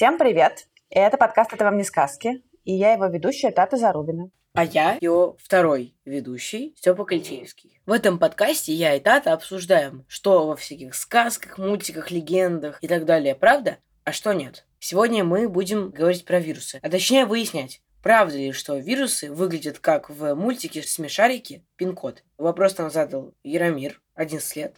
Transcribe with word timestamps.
Всем 0.00 0.16
привет! 0.16 0.66
Это 0.88 1.18
подкаст 1.18 1.52
«Это 1.52 1.64
вам 1.64 1.76
не 1.76 1.84
сказки», 1.84 2.42
и 2.64 2.72
я 2.72 2.94
его 2.94 3.04
ведущая 3.08 3.50
Тата 3.50 3.76
Зарубина. 3.76 4.30
А 4.54 4.64
я 4.64 4.96
его 4.98 5.36
второй 5.38 5.94
ведущий, 6.06 6.74
Степа 6.78 7.04
Кольчеевский. 7.04 7.82
В 7.84 7.92
этом 7.92 8.18
подкасте 8.18 8.72
я 8.72 8.94
и 8.94 9.00
Тата 9.00 9.34
обсуждаем, 9.34 10.06
что 10.08 10.46
во 10.46 10.56
всяких 10.56 10.94
сказках, 10.94 11.58
мультиках, 11.58 12.10
легендах 12.10 12.82
и 12.82 12.88
так 12.88 13.04
далее 13.04 13.34
правда, 13.34 13.76
а 14.04 14.12
что 14.12 14.32
нет. 14.32 14.66
Сегодня 14.78 15.22
мы 15.22 15.50
будем 15.50 15.90
говорить 15.90 16.24
про 16.24 16.40
вирусы, 16.40 16.80
а 16.80 16.88
точнее 16.88 17.26
выяснять, 17.26 17.82
правда 18.02 18.38
ли, 18.38 18.52
что 18.52 18.78
вирусы 18.78 19.30
выглядят 19.30 19.80
как 19.80 20.08
в 20.08 20.34
мультике 20.34 20.82
«Смешарики» 20.82 21.62
пин-код. 21.76 22.24
Вопрос 22.38 22.78
нам 22.78 22.90
задал 22.90 23.34
Яромир, 23.44 24.00
11 24.14 24.56
лет. 24.56 24.76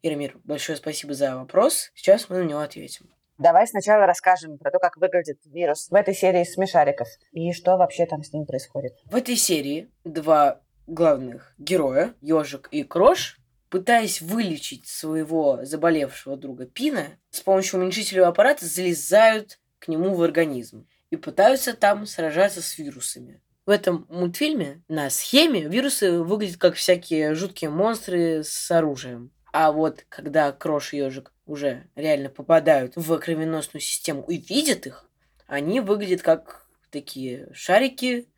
Яромир, 0.00 0.38
большое 0.42 0.78
спасибо 0.78 1.12
за 1.12 1.36
вопрос. 1.36 1.90
Сейчас 1.94 2.30
мы 2.30 2.38
на 2.38 2.44
него 2.44 2.60
ответим. 2.60 3.13
Давай 3.38 3.66
сначала 3.66 4.06
расскажем 4.06 4.58
про 4.58 4.70
то, 4.70 4.78
как 4.78 4.96
выглядит 4.96 5.40
вирус 5.44 5.88
в 5.90 5.94
этой 5.94 6.14
серии 6.14 6.44
смешариков 6.44 7.08
и 7.32 7.52
что 7.52 7.76
вообще 7.76 8.06
там 8.06 8.22
с 8.22 8.32
ним 8.32 8.46
происходит. 8.46 8.94
В 9.06 9.16
этой 9.16 9.36
серии 9.36 9.90
два 10.04 10.60
главных 10.86 11.54
героя, 11.58 12.14
Ежик 12.20 12.68
и 12.70 12.84
Крош, 12.84 13.38
пытаясь 13.70 14.20
вылечить 14.20 14.86
своего 14.86 15.64
заболевшего 15.64 16.36
друга 16.36 16.66
Пина, 16.66 17.18
с 17.30 17.40
помощью 17.40 17.80
уменьшительного 17.80 18.28
аппарата 18.28 18.66
залезают 18.66 19.58
к 19.80 19.88
нему 19.88 20.14
в 20.14 20.22
организм 20.22 20.86
и 21.10 21.16
пытаются 21.16 21.74
там 21.74 22.06
сражаться 22.06 22.62
с 22.62 22.78
вирусами. 22.78 23.42
В 23.66 23.70
этом 23.70 24.06
мультфильме 24.10 24.82
на 24.88 25.10
схеме 25.10 25.62
вирусы 25.62 26.20
выглядят 26.22 26.58
как 26.58 26.74
всякие 26.74 27.34
жуткие 27.34 27.70
монстры 27.70 28.44
с 28.44 28.70
оружием. 28.70 29.32
А 29.56 29.70
вот 29.70 30.04
когда 30.08 30.50
Крош 30.50 30.94
и 30.94 30.96
Ежик 30.96 31.32
уже 31.46 31.86
реально 31.94 32.28
попадают 32.28 32.96
в 32.96 33.18
кровеносную 33.20 33.80
систему 33.80 34.22
и 34.22 34.36
видят 34.36 34.84
их, 34.84 35.08
они 35.46 35.78
выглядят 35.78 36.22
как 36.22 36.66
такие 36.90 37.46
шарики 37.54 38.28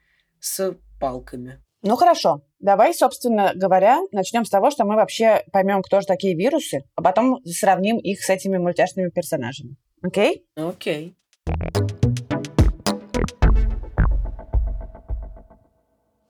с 0.40 0.76
палками. 1.00 1.64
Ну 1.80 1.96
хорошо, 1.96 2.42
давай, 2.58 2.92
собственно 2.92 3.52
говоря, 3.54 4.00
начнем 4.12 4.44
с 4.44 4.50
того, 4.50 4.70
что 4.70 4.84
мы 4.84 4.94
вообще 4.96 5.42
поймем, 5.52 5.80
кто 5.80 6.02
же 6.02 6.06
такие 6.06 6.36
вирусы, 6.36 6.82
а 6.96 7.00
потом 7.00 7.42
сравним 7.46 7.96
их 7.96 8.22
с 8.22 8.28
этими 8.28 8.58
мультяшными 8.58 9.08
персонажами. 9.08 9.76
Окей? 10.02 10.44
Окей. 10.54 11.16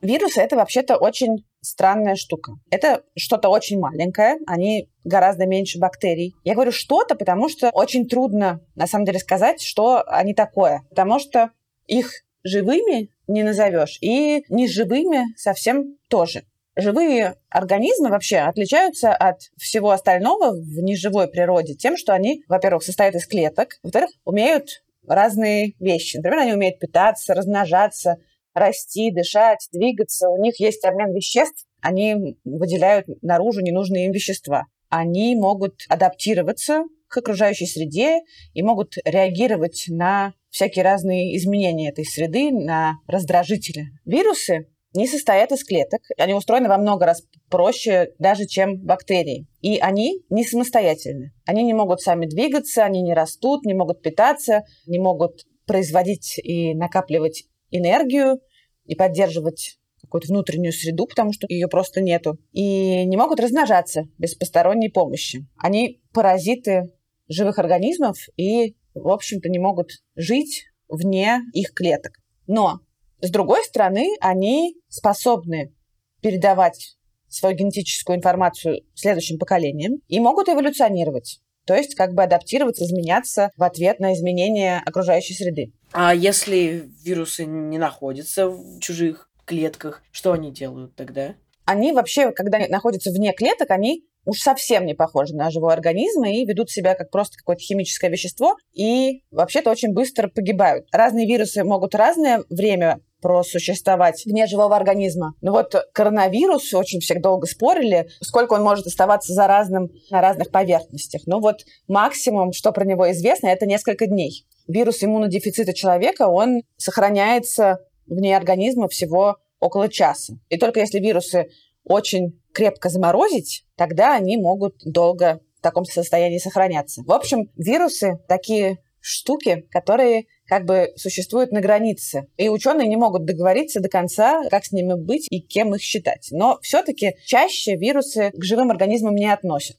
Вирусы 0.01 0.41
это 0.41 0.55
вообще-то 0.55 0.97
очень 0.97 1.45
странная 1.67 2.17
штука. 2.17 2.53
Это 2.71 3.03
что-то 3.17 3.49
очень 3.49 3.79
маленькое, 3.79 4.37
они 4.47 4.89
гораздо 5.05 5.47
меньше 5.47 5.79
бактерий. 5.79 6.35
Я 6.45 6.55
говорю 6.55 6.73
что-то, 6.73 7.15
потому 7.15 7.49
что 7.49 7.71
очень 7.71 8.07
трудно, 8.07 8.61
на 8.75 8.87
самом 8.87 9.05
деле, 9.05 9.19
сказать, 9.19 9.63
что 9.63 10.03
они 10.07 10.35
такое. 10.35 10.83
Потому 10.91 11.19
что 11.19 11.51
их 11.87 12.11
живыми 12.43 13.11
не 13.27 13.43
назовешь, 13.43 13.99
и 14.01 14.45
неживыми 14.49 15.37
совсем 15.37 15.97
тоже. 16.09 16.45
Живые 16.77 17.37
организмы 17.49 18.11
вообще 18.11 18.39
отличаются 18.39 19.13
от 19.13 19.41
всего 19.57 19.91
остального 19.91 20.53
в 20.53 20.83
неживой 20.83 21.27
природе 21.27 21.75
тем, 21.75 21.97
что 21.97 22.13
они, 22.13 22.45
во-первых, 22.49 22.85
состоят 22.85 23.15
из 23.15 23.27
клеток, 23.27 23.79
во-вторых, 23.83 24.11
умеют 24.25 24.83
разные 25.09 25.73
вещи. 25.81 26.19
Например, 26.19 26.41
они 26.41 26.53
умеют 26.53 26.79
питаться, 26.79 27.35
размножаться, 27.35 28.17
расти, 28.57 29.13
дышать, 29.13 29.69
двигаться. 29.73 30.29
У 30.29 30.43
них 30.43 30.59
есть 30.59 30.85
обмен 30.85 31.13
веществ, 31.13 31.67
они 31.81 32.37
выделяют 32.45 33.07
наружу 33.23 33.61
ненужные 33.61 34.07
им 34.07 34.13
вещества. 34.13 34.65
Они 34.89 35.37
могут 35.37 35.75
адаптироваться 35.89 36.85
к 37.09 37.19
окружающей 37.19 37.67
среде 37.67 38.21
и 38.55 38.63
могут 38.63 38.95
реагировать 39.05 39.85
на 39.89 40.33
всякие 40.51 40.85
разные 40.85 41.37
изменения 41.37 41.91
этой 41.91 42.05
среды, 42.05 42.51
на 42.51 42.95
раздражители. 43.07 43.87
Вирусы 44.05 44.69
не 44.95 45.07
состоят 45.07 45.53
из 45.53 45.63
клеток. 45.63 46.01
Они 46.17 46.33
устроены 46.33 46.69
во 46.69 46.79
много 46.79 47.05
раз 47.05 47.23
проще 47.51 48.13
даже, 48.19 48.47
чем 48.47 48.79
бактерии. 48.79 49.47
И 49.61 49.79
они 49.79 50.23
не 50.31 50.45
самостоятельны. 50.45 51.33
Они 51.45 51.63
не 51.63 51.75
могут 51.75 52.01
сами 52.01 52.27
двигаться, 52.27 52.85
они 52.85 53.03
не 53.03 53.13
растут, 53.13 53.65
не 53.65 53.75
могут 53.75 54.01
питаться, 54.03 54.63
не 54.87 54.99
могут 54.99 55.43
производить 55.67 56.39
и 56.43 56.75
накапливать 56.75 57.45
энергию 57.71 58.41
и 58.85 58.95
поддерживать 58.95 59.79
какую-то 60.01 60.29
внутреннюю 60.29 60.73
среду, 60.73 61.07
потому 61.07 61.33
что 61.33 61.47
ее 61.49 61.69
просто 61.69 62.01
нету. 62.01 62.39
И 62.53 63.05
не 63.05 63.17
могут 63.17 63.41
размножаться 63.41 64.05
без 64.19 64.35
посторонней 64.35 64.89
помощи. 64.89 65.47
Они 65.57 66.01
паразиты 66.13 66.93
живых 67.29 67.59
организмов 67.59 68.17
и, 68.37 68.77
в 68.95 69.09
общем-то, 69.09 69.49
не 69.49 69.59
могут 69.59 69.91
жить 70.15 70.67
вне 70.89 71.41
их 71.53 71.75
клеток. 71.75 72.13
Но, 72.47 72.81
с 73.21 73.31
другой 73.31 73.65
стороны, 73.65 74.09
они 74.21 74.77
способны 74.89 75.75
передавать 76.21 76.97
свою 77.29 77.57
генетическую 77.57 78.17
информацию 78.17 78.83
следующим 78.95 79.39
поколениям 79.39 80.01
и 80.07 80.21
могут 80.21 80.49
эволюционировать. 80.49 81.41
То 81.67 81.75
есть 81.75 81.95
как 81.95 82.15
бы 82.15 82.23
адаптироваться, 82.23 82.85
изменяться 82.85 83.51
в 83.57 83.63
ответ 83.63 84.01
на 84.01 84.15
изменения 84.15 84.83
окружающей 84.87 85.35
среды. 85.35 85.73
А 85.93 86.15
если 86.15 86.89
вирусы 87.05 87.45
не 87.45 87.79
находятся 87.79 88.49
в 88.49 88.81
чужих 88.81 89.29
клетках, 89.45 90.03
что 90.13 90.33
они 90.33 90.53
делают 90.53 90.95
тогда? 90.95 91.35
Они 91.65 91.93
вообще, 91.93 92.31
когда 92.31 92.59
находятся 92.69 93.11
вне 93.11 93.33
клеток, 93.33 93.71
они 93.71 94.05
уж 94.27 94.41
совсем 94.41 94.85
не 94.85 94.95
похожи 94.95 95.35
на 95.35 95.51
живой 95.51 95.73
организм 95.73 96.25
и 96.25 96.45
ведут 96.45 96.71
себя 96.71 96.95
как 96.95 97.11
просто 97.11 97.39
какое-то 97.39 97.63
химическое 97.63 98.11
вещество 98.11 98.57
и 98.75 99.23
вообще-то 99.31 99.71
очень 99.71 99.95
быстро 99.95 100.29
погибают. 100.29 100.87
Разные 100.93 101.27
вирусы 101.27 101.65
могут 101.65 101.95
разное 101.95 102.43
время 102.51 103.01
просуществовать 103.23 104.25
вне 104.27 104.47
живого 104.47 104.77
организма. 104.77 105.35
Но 105.41 105.53
вот 105.53 105.75
коронавирус, 105.93 106.75
очень 106.75 107.01
всех 107.01 107.23
долго 107.23 107.47
спорили, 107.47 108.09
сколько 108.21 108.53
он 108.55 108.63
может 108.63 108.87
оставаться 108.87 109.33
заразным 109.33 109.91
на 110.11 110.21
разных 110.21 110.51
поверхностях. 110.51 111.23
Ну 111.27 111.41
вот 111.41 111.65
максимум, 111.89 112.53
что 112.53 112.73
про 112.73 112.85
него 112.85 113.11
известно, 113.13 113.49
это 113.49 113.67
несколько 113.67 114.07
дней. 114.07 114.45
Вирус 114.69 115.03
иммунодефицита 115.03 115.73
человека, 115.73 116.29
он 116.29 116.63
сохраняется 116.77 117.79
вне 118.07 118.37
организма 118.37 118.89
всего 118.89 119.39
около 119.61 119.89
часа. 119.89 120.35
И 120.49 120.59
только 120.59 120.81
если 120.81 121.01
вирусы 121.01 121.49
очень 121.87 122.41
крепко 122.53 122.89
заморозить, 122.89 123.65
тогда 123.77 124.15
они 124.15 124.37
могут 124.37 124.77
долго 124.85 125.41
в 125.59 125.63
таком 125.63 125.85
состоянии 125.85 126.39
сохраняться. 126.39 127.03
В 127.03 127.13
общем, 127.13 127.51
вирусы 127.57 128.19
такие 128.29 128.79
штуки, 129.01 129.67
которые 129.71 130.27
как 130.47 130.65
бы 130.65 130.93
существуют 130.97 131.53
на 131.53 131.61
границе. 131.61 132.27
И 132.37 132.49
ученые 132.49 132.89
не 132.89 132.97
могут 132.97 133.25
договориться 133.25 133.81
до 133.81 133.89
конца, 133.89 134.43
как 134.51 134.65
с 134.65 134.73
ними 134.73 134.95
быть 134.95 135.29
и 135.31 135.41
кем 135.41 135.75
их 135.77 135.81
считать. 135.81 136.29
Но 136.33 136.59
все-таки 136.61 137.15
чаще 137.25 137.77
вирусы 137.77 138.33
к 138.33 138.43
живым 138.43 138.71
организмам 138.71 139.15
не 139.15 139.33
относят. 139.33 139.77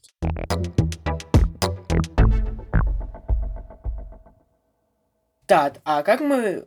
Так, 5.46 5.82
а 5.84 6.04
как 6.04 6.22
мы 6.22 6.66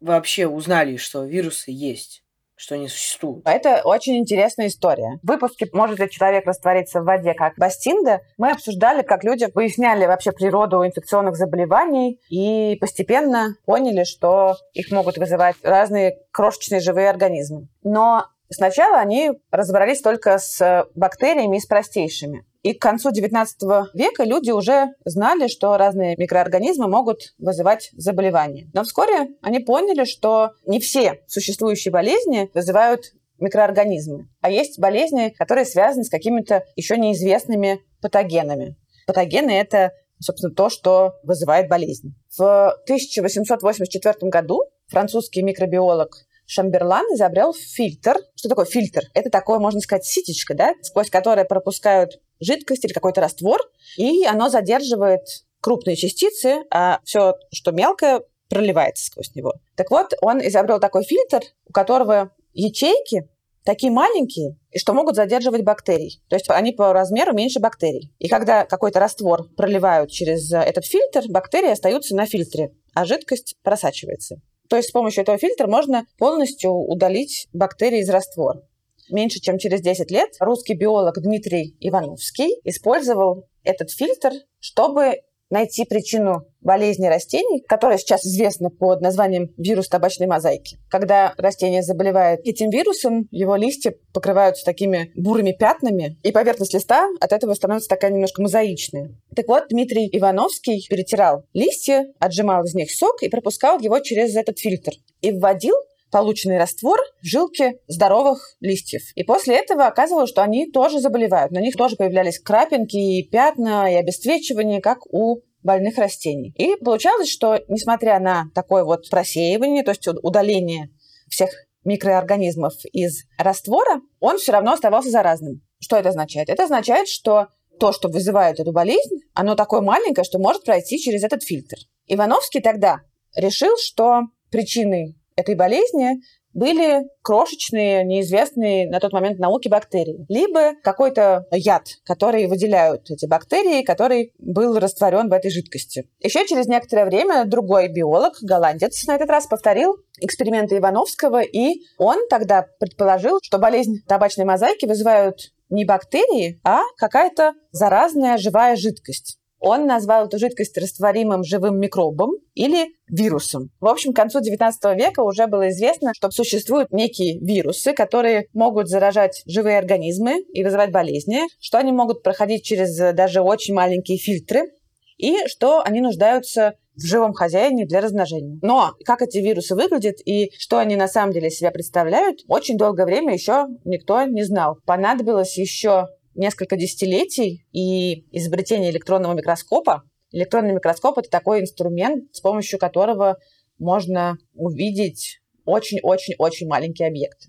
вообще 0.00 0.46
узнали, 0.46 0.96
что 0.96 1.24
вирусы 1.24 1.70
есть? 1.72 2.22
Что 2.58 2.74
они 2.74 2.88
существуют. 2.88 3.46
Это 3.46 3.82
очень 3.84 4.18
интересная 4.18 4.66
история. 4.66 5.18
В 5.22 5.28
выпуске 5.28 5.68
«Может 5.72 6.00
ли 6.00 6.10
человек 6.10 6.46
раствориться 6.46 7.00
в 7.00 7.04
воде, 7.04 7.32
как 7.34 7.54
Бастинда» 7.56 8.20
мы 8.36 8.50
обсуждали, 8.50 9.02
как 9.02 9.24
люди 9.24 9.46
выясняли 9.54 10.06
вообще 10.06 10.32
природу 10.32 10.84
инфекционных 10.84 11.36
заболеваний 11.36 12.20
и 12.28 12.76
постепенно 12.80 13.54
поняли, 13.64 14.04
что 14.04 14.56
их 14.72 14.90
могут 14.90 15.18
вызывать 15.18 15.56
разные 15.62 16.18
крошечные 16.32 16.80
живые 16.80 17.08
организмы. 17.08 17.68
Но 17.82 18.26
Сначала 18.50 18.98
они 18.98 19.32
разобрались 19.50 20.00
только 20.00 20.38
с 20.38 20.86
бактериями 20.94 21.56
и 21.56 21.60
с 21.60 21.66
простейшими. 21.66 22.44
И 22.62 22.74
к 22.74 22.82
концу 22.82 23.10
XIX 23.10 23.46
века 23.94 24.24
люди 24.24 24.50
уже 24.50 24.88
знали, 25.04 25.48
что 25.48 25.76
разные 25.76 26.16
микроорганизмы 26.16 26.88
могут 26.88 27.34
вызывать 27.38 27.90
заболевания. 27.92 28.68
Но 28.74 28.82
вскоре 28.82 29.28
они 29.42 29.60
поняли, 29.60 30.04
что 30.04 30.52
не 30.66 30.80
все 30.80 31.22
существующие 31.26 31.92
болезни 31.92 32.50
вызывают 32.54 33.12
микроорганизмы, 33.38 34.28
а 34.40 34.50
есть 34.50 34.80
болезни, 34.80 35.28
которые 35.28 35.64
связаны 35.64 36.04
с 36.04 36.10
какими-то 36.10 36.64
еще 36.74 36.96
неизвестными 36.96 37.80
патогенами. 38.00 38.76
Патогены– 39.06 39.50
это 39.52 39.92
собственно, 40.20 40.52
то, 40.52 40.68
что 40.68 41.14
вызывает 41.22 41.68
болезнь. 41.68 42.14
В 42.36 42.72
1884 42.84 44.16
году 44.22 44.62
французский 44.88 45.42
микробиолог 45.42 46.26
Шамберлан 46.48 47.04
изобрел 47.14 47.52
фильтр. 47.52 48.16
Что 48.34 48.48
такое 48.48 48.64
фильтр? 48.64 49.02
Это 49.12 49.28
такое, 49.28 49.58
можно 49.58 49.80
сказать, 49.80 50.06
ситечко, 50.06 50.54
да, 50.54 50.72
сквозь 50.82 51.10
которое 51.10 51.44
пропускают 51.44 52.20
жидкость 52.40 52.86
или 52.86 52.92
какой-то 52.92 53.20
раствор, 53.20 53.60
и 53.98 54.24
оно 54.24 54.48
задерживает 54.48 55.20
крупные 55.60 55.94
частицы, 55.94 56.62
а 56.70 57.00
все, 57.04 57.34
что 57.52 57.72
мелкое, 57.72 58.22
проливается 58.48 59.04
сквозь 59.04 59.34
него. 59.34 59.52
Так 59.76 59.90
вот, 59.90 60.14
он 60.22 60.40
изобрел 60.40 60.80
такой 60.80 61.04
фильтр, 61.04 61.42
у 61.68 61.72
которого 61.72 62.32
ячейки 62.54 63.28
такие 63.62 63.92
маленькие, 63.92 64.56
и 64.70 64.78
что 64.78 64.94
могут 64.94 65.16
задерживать 65.16 65.64
бактерий. 65.64 66.22
То 66.30 66.36
есть 66.36 66.48
они 66.48 66.72
по 66.72 66.94
размеру 66.94 67.34
меньше 67.34 67.60
бактерий. 67.60 68.10
И 68.18 68.28
когда 68.28 68.64
какой-то 68.64 69.00
раствор 69.00 69.50
проливают 69.54 70.10
через 70.10 70.50
этот 70.50 70.86
фильтр, 70.86 71.24
бактерии 71.28 71.72
остаются 71.72 72.16
на 72.16 72.24
фильтре, 72.24 72.72
а 72.94 73.04
жидкость 73.04 73.56
просачивается. 73.62 74.40
То 74.68 74.76
есть 74.76 74.90
с 74.90 74.92
помощью 74.92 75.22
этого 75.22 75.38
фильтра 75.38 75.66
можно 75.66 76.06
полностью 76.18 76.72
удалить 76.72 77.48
бактерии 77.52 78.00
из 78.00 78.10
раствора. 78.10 78.62
Меньше 79.10 79.40
чем 79.40 79.58
через 79.58 79.80
10 79.80 80.10
лет 80.10 80.30
русский 80.38 80.74
биолог 80.74 81.20
Дмитрий 81.20 81.76
Ивановский 81.80 82.60
использовал 82.64 83.48
этот 83.64 83.90
фильтр, 83.90 84.32
чтобы 84.60 85.22
найти 85.50 85.84
причину 85.84 86.44
болезни 86.60 87.06
растений, 87.06 87.64
которая 87.66 87.98
сейчас 87.98 88.24
известна 88.26 88.70
под 88.70 89.00
названием 89.00 89.50
вирус 89.56 89.88
табачной 89.88 90.26
мозаики. 90.26 90.78
Когда 90.90 91.32
растение 91.36 91.82
заболевает 91.82 92.40
этим 92.46 92.70
вирусом, 92.70 93.28
его 93.30 93.56
листья 93.56 93.94
покрываются 94.12 94.64
такими 94.64 95.12
бурыми 95.14 95.52
пятнами, 95.52 96.18
и 96.22 96.32
поверхность 96.32 96.74
листа 96.74 97.08
от 97.20 97.32
этого 97.32 97.54
становится 97.54 97.88
такая 97.88 98.10
немножко 98.10 98.42
мозаичная. 98.42 99.14
Так 99.34 99.48
вот, 99.48 99.64
Дмитрий 99.70 100.08
Ивановский 100.12 100.84
перетирал 100.88 101.44
листья, 101.54 102.06
отжимал 102.18 102.64
из 102.64 102.74
них 102.74 102.90
сок 102.90 103.22
и 103.22 103.28
пропускал 103.28 103.78
его 103.80 103.98
через 104.00 104.36
этот 104.36 104.58
фильтр. 104.58 104.92
И 105.20 105.32
вводил 105.32 105.74
полученный 106.10 106.58
раствор 106.58 106.98
в 107.22 107.26
жилки 107.26 107.78
здоровых 107.86 108.56
листьев. 108.60 109.02
И 109.14 109.24
после 109.24 109.56
этого 109.56 109.86
оказывалось, 109.86 110.30
что 110.30 110.42
они 110.42 110.70
тоже 110.70 111.00
заболевают. 111.00 111.52
На 111.52 111.60
них 111.60 111.76
тоже 111.76 111.96
появлялись 111.96 112.38
крапинки 112.38 112.96
и 112.96 113.28
пятна, 113.28 113.92
и 113.92 113.94
обесцвечивание, 113.94 114.80
как 114.80 115.06
у 115.12 115.42
больных 115.62 115.98
растений. 115.98 116.54
И 116.56 116.76
получалось, 116.76 117.30
что 117.30 117.60
несмотря 117.68 118.20
на 118.20 118.46
такое 118.54 118.84
вот 118.84 119.08
просеивание, 119.10 119.82
то 119.82 119.90
есть 119.90 120.06
удаление 120.22 120.90
всех 121.28 121.50
микроорганизмов 121.84 122.74
из 122.92 123.24
раствора, 123.38 124.00
он 124.20 124.38
все 124.38 124.52
равно 124.52 124.72
оставался 124.72 125.10
заразным. 125.10 125.62
Что 125.80 125.96
это 125.96 126.10
означает? 126.10 126.48
Это 126.48 126.64
означает, 126.64 127.08
что 127.08 127.48
то, 127.78 127.92
что 127.92 128.08
вызывает 128.08 128.60
эту 128.60 128.72
болезнь, 128.72 129.20
оно 129.34 129.54
такое 129.54 129.80
маленькое, 129.80 130.24
что 130.24 130.38
может 130.38 130.64
пройти 130.64 130.98
через 130.98 131.22
этот 131.22 131.42
фильтр. 131.42 131.76
Ивановский 132.06 132.60
тогда 132.60 133.00
решил, 133.34 133.76
что 133.78 134.22
причиной 134.50 135.17
этой 135.38 135.54
болезни 135.54 136.20
были 136.52 137.04
крошечные, 137.22 138.04
неизвестные 138.04 138.88
на 138.90 138.98
тот 138.98 139.12
момент 139.12 139.38
науке 139.38 139.68
бактерии, 139.68 140.26
либо 140.28 140.72
какой-то 140.82 141.46
яд, 141.52 141.84
который 142.04 142.46
выделяют 142.46 143.08
эти 143.10 143.26
бактерии, 143.26 143.82
который 143.82 144.32
был 144.38 144.78
растворен 144.78 145.28
в 145.28 145.32
этой 145.32 145.50
жидкости. 145.50 146.08
Еще 146.18 146.46
через 146.46 146.66
некоторое 146.66 147.04
время 147.04 147.44
другой 147.44 147.88
биолог, 147.88 148.34
голландец, 148.42 149.06
на 149.06 149.14
этот 149.14 149.30
раз 149.30 149.46
повторил 149.46 149.98
эксперименты 150.20 150.78
Ивановского, 150.78 151.42
и 151.42 151.82
он 151.98 152.16
тогда 152.28 152.66
предположил, 152.80 153.38
что 153.40 153.58
болезнь 153.58 154.02
табачной 154.08 154.44
мозаики 154.44 154.86
вызывают 154.86 155.52
не 155.70 155.84
бактерии, 155.84 156.58
а 156.64 156.80
какая-то 156.96 157.52
заразная 157.70 158.38
живая 158.38 158.74
жидкость. 158.74 159.38
Он 159.60 159.86
назвал 159.86 160.26
эту 160.26 160.38
жидкость 160.38 160.76
растворимым 160.78 161.42
живым 161.44 161.78
микробом 161.78 162.32
или 162.54 162.86
вирусом. 163.08 163.70
В 163.80 163.86
общем, 163.86 164.12
к 164.12 164.16
концу 164.16 164.40
XIX 164.40 164.72
века 164.96 165.22
уже 165.22 165.46
было 165.46 165.68
известно, 165.70 166.12
что 166.14 166.30
существуют 166.30 166.92
некие 166.92 167.38
вирусы, 167.40 167.92
которые 167.92 168.46
могут 168.52 168.88
заражать 168.88 169.42
живые 169.46 169.78
организмы 169.78 170.40
и 170.52 170.62
вызывать 170.62 170.92
болезни, 170.92 171.42
что 171.60 171.78
они 171.78 171.92
могут 171.92 172.22
проходить 172.22 172.64
через 172.64 172.96
даже 173.14 173.40
очень 173.40 173.74
маленькие 173.74 174.18
фильтры, 174.18 174.70
и 175.16 175.46
что 175.46 175.82
они 175.82 176.00
нуждаются 176.00 176.74
в 176.94 177.04
живом 177.04 177.32
хозяине 177.32 177.86
для 177.86 178.00
размножения. 178.00 178.58
Но 178.62 178.92
как 179.04 179.22
эти 179.22 179.38
вирусы 179.38 179.74
выглядят 179.74 180.16
и 180.24 180.50
что 180.58 180.78
они 180.78 180.96
на 180.96 181.06
самом 181.06 181.32
деле 181.32 181.50
себя 181.50 181.70
представляют, 181.70 182.40
очень 182.48 182.76
долгое 182.76 183.06
время 183.06 183.34
еще 183.34 183.66
никто 183.84 184.22
не 184.24 184.42
знал. 184.42 184.78
Понадобилось 184.84 185.56
еще 185.58 186.08
несколько 186.38 186.76
десятилетий 186.76 187.66
и 187.72 188.24
изобретение 188.30 188.90
электронного 188.90 189.34
микроскопа. 189.34 190.04
Электронный 190.30 190.72
микроскоп– 190.72 191.18
это 191.18 191.28
такой 191.28 191.60
инструмент, 191.60 192.34
с 192.34 192.40
помощью 192.40 192.78
которого 192.78 193.38
можно 193.78 194.38
увидеть 194.54 195.40
очень-очень-очень 195.64 196.66
маленький 196.66 197.04
объект. 197.04 197.48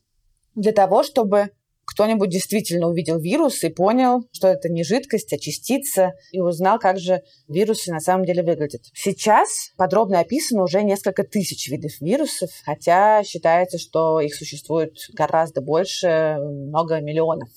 Для 0.56 0.72
того, 0.72 1.04
чтобы 1.04 1.52
кто-нибудь 1.86 2.30
действительно 2.30 2.88
увидел 2.88 3.20
вирус 3.20 3.64
и 3.64 3.70
понял, 3.70 4.24
что 4.32 4.48
это 4.48 4.70
не 4.70 4.84
жидкость, 4.84 5.34
а 5.34 5.38
частица, 5.38 6.14
и 6.32 6.40
узнал, 6.40 6.80
как 6.80 7.00
же 7.00 7.24
вирусы 7.48 7.92
на 7.92 8.00
самом 8.00 8.26
деле 8.26 8.44
выглядят. 8.44 8.82
Сейчас 8.94 9.72
подробно 9.76 10.20
описано 10.20 10.64
уже 10.64 10.84
несколько 10.84 11.24
тысяч 11.24 11.70
видов 11.70 12.00
вирусов, 12.00 12.50
хотя 12.64 13.24
считается, 13.24 13.78
что 13.78 14.20
их 14.20 14.36
существует 14.36 14.96
гораздо 15.14 15.62
больше, 15.62 16.38
много 16.40 17.02
миллионов. 17.02 17.50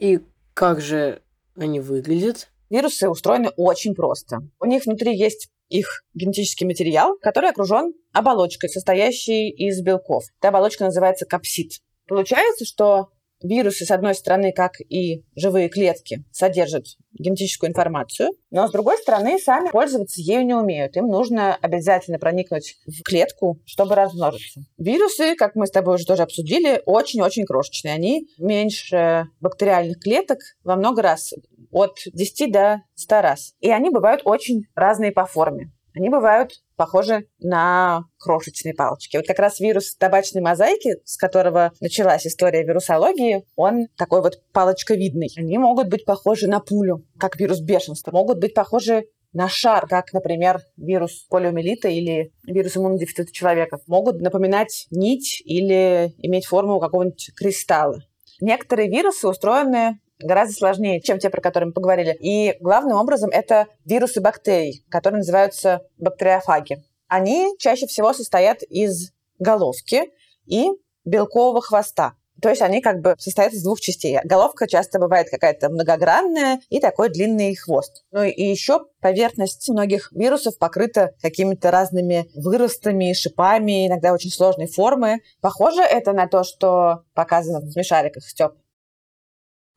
И 0.00 0.20
как 0.54 0.80
же 0.80 1.22
они 1.56 1.78
выглядят? 1.78 2.48
Вирусы 2.70 3.08
устроены 3.08 3.50
очень 3.56 3.94
просто. 3.94 4.38
У 4.58 4.64
них 4.64 4.86
внутри 4.86 5.16
есть 5.16 5.48
их 5.68 6.04
генетический 6.14 6.66
материал, 6.66 7.16
который 7.20 7.50
окружен 7.50 7.92
оболочкой, 8.12 8.70
состоящей 8.70 9.50
из 9.50 9.82
белков. 9.82 10.24
Эта 10.38 10.48
оболочка 10.48 10.84
называется 10.84 11.26
капсид. 11.26 11.80
Получается, 12.08 12.64
что 12.64 13.10
Вирусы, 13.42 13.84
с 13.84 13.90
одной 13.90 14.14
стороны, 14.14 14.52
как 14.52 14.80
и 14.80 15.24
живые 15.34 15.68
клетки, 15.68 16.24
содержат 16.30 16.84
генетическую 17.12 17.70
информацию, 17.70 18.30
но 18.50 18.68
с 18.68 18.72
другой 18.72 18.98
стороны, 18.98 19.38
сами 19.38 19.70
пользоваться 19.70 20.20
ею 20.20 20.44
не 20.44 20.54
умеют. 20.54 20.96
Им 20.96 21.06
нужно 21.06 21.56
обязательно 21.56 22.18
проникнуть 22.18 22.76
в 22.86 23.02
клетку, 23.02 23.58
чтобы 23.64 23.94
размножиться. 23.94 24.60
Вирусы, 24.78 25.34
как 25.36 25.54
мы 25.54 25.66
с 25.66 25.70
тобой 25.70 25.96
уже 25.96 26.04
тоже 26.04 26.22
обсудили, 26.22 26.82
очень-очень 26.86 27.44
крошечные. 27.44 27.94
Они 27.94 28.28
меньше 28.38 29.26
бактериальных 29.40 30.00
клеток 30.00 30.38
во 30.62 30.76
много 30.76 31.02
раз, 31.02 31.32
от 31.70 31.98
10 32.12 32.52
до 32.52 32.82
100 32.94 33.20
раз. 33.20 33.54
И 33.60 33.70
они 33.70 33.90
бывают 33.90 34.22
очень 34.24 34.64
разные 34.74 35.12
по 35.12 35.24
форме. 35.26 35.70
Они 35.94 36.08
бывают 36.08 36.62
похожи 36.76 37.26
на 37.38 38.04
крошечные 38.18 38.74
палочки. 38.74 39.16
Вот 39.16 39.26
как 39.26 39.38
раз 39.38 39.60
вирус 39.60 39.94
табачной 39.96 40.40
мозаики, 40.40 40.96
с 41.04 41.16
которого 41.16 41.72
началась 41.80 42.26
история 42.26 42.62
вирусологии, 42.64 43.44
он 43.56 43.88
такой 43.96 44.22
вот 44.22 44.42
палочковидный. 44.52 45.28
Они 45.36 45.58
могут 45.58 45.88
быть 45.88 46.04
похожи 46.04 46.46
на 46.46 46.60
пулю, 46.60 47.04
как 47.18 47.38
вирус 47.38 47.60
бешенства. 47.60 48.12
Могут 48.12 48.38
быть 48.38 48.54
похожи 48.54 49.06
на 49.32 49.48
шар, 49.48 49.86
как, 49.86 50.12
например, 50.12 50.60
вирус 50.76 51.26
полиомиелита 51.28 51.88
или 51.88 52.32
вирус 52.44 52.76
иммунодефицита 52.76 53.32
человека. 53.32 53.78
Могут 53.86 54.20
напоминать 54.20 54.86
нить 54.90 55.42
или 55.44 56.14
иметь 56.18 56.46
форму 56.46 56.80
какого-нибудь 56.80 57.30
кристалла. 57.36 58.00
Некоторые 58.40 58.88
вирусы 58.88 59.28
устроены 59.28 60.00
гораздо 60.22 60.54
сложнее, 60.54 61.00
чем 61.00 61.18
те, 61.18 61.30
про 61.30 61.40
которые 61.40 61.68
мы 61.68 61.72
поговорили. 61.72 62.16
И 62.20 62.56
главным 62.60 62.96
образом 62.96 63.30
это 63.30 63.66
вирусы 63.84 64.20
бактерий, 64.20 64.84
которые 64.88 65.18
называются 65.18 65.82
бактериофаги. 65.98 66.82
Они 67.08 67.54
чаще 67.58 67.86
всего 67.86 68.12
состоят 68.12 68.62
из 68.62 69.12
головки 69.38 70.10
и 70.46 70.68
белкового 71.04 71.60
хвоста. 71.60 72.14
То 72.40 72.48
есть 72.48 72.62
они 72.62 72.80
как 72.80 73.00
бы 73.00 73.14
состоят 73.18 73.52
из 73.52 73.62
двух 73.62 73.80
частей. 73.80 74.18
Головка 74.24 74.66
часто 74.66 74.98
бывает 74.98 75.28
какая-то 75.30 75.68
многогранная 75.68 76.60
и 76.68 76.80
такой 76.80 77.10
длинный 77.10 77.54
хвост. 77.54 78.04
Ну 78.12 78.22
и 78.22 78.42
еще 78.42 78.86
поверхность 79.00 79.68
многих 79.68 80.10
вирусов 80.12 80.56
покрыта 80.58 81.14
какими-то 81.20 81.70
разными 81.70 82.30
выростами, 82.34 83.12
шипами, 83.12 83.88
иногда 83.88 84.12
очень 84.12 84.30
сложной 84.30 84.68
формы. 84.68 85.20
Похоже 85.40 85.82
это 85.82 86.12
на 86.12 86.26
то, 86.26 86.44
что 86.44 87.02
показано 87.14 87.60
в 87.60 87.70
смешариках, 87.72 88.24
Степ? 88.24 88.52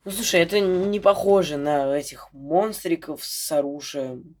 Ну, 0.04 0.10
слушай, 0.10 0.40
это 0.40 0.60
не 0.60 1.00
похоже 1.00 1.56
на 1.56 1.96
этих 1.96 2.28
монстриков 2.34 3.24
с 3.24 3.50
оружием, 3.50 4.36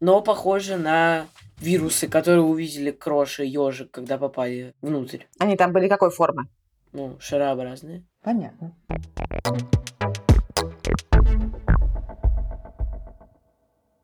но 0.00 0.22
похоже 0.22 0.78
на 0.78 1.26
вирусы, 1.58 2.08
которые 2.08 2.40
увидели 2.40 2.90
Крош 2.90 3.40
и 3.40 3.46
Ежик, 3.46 3.90
когда 3.90 4.16
попали 4.16 4.72
внутрь. 4.80 5.24
Они 5.38 5.58
там 5.58 5.74
были 5.74 5.88
какой 5.88 6.10
формы? 6.10 6.48
Ну, 6.92 7.18
шарообразные. 7.20 8.02
Понятно. 8.22 8.74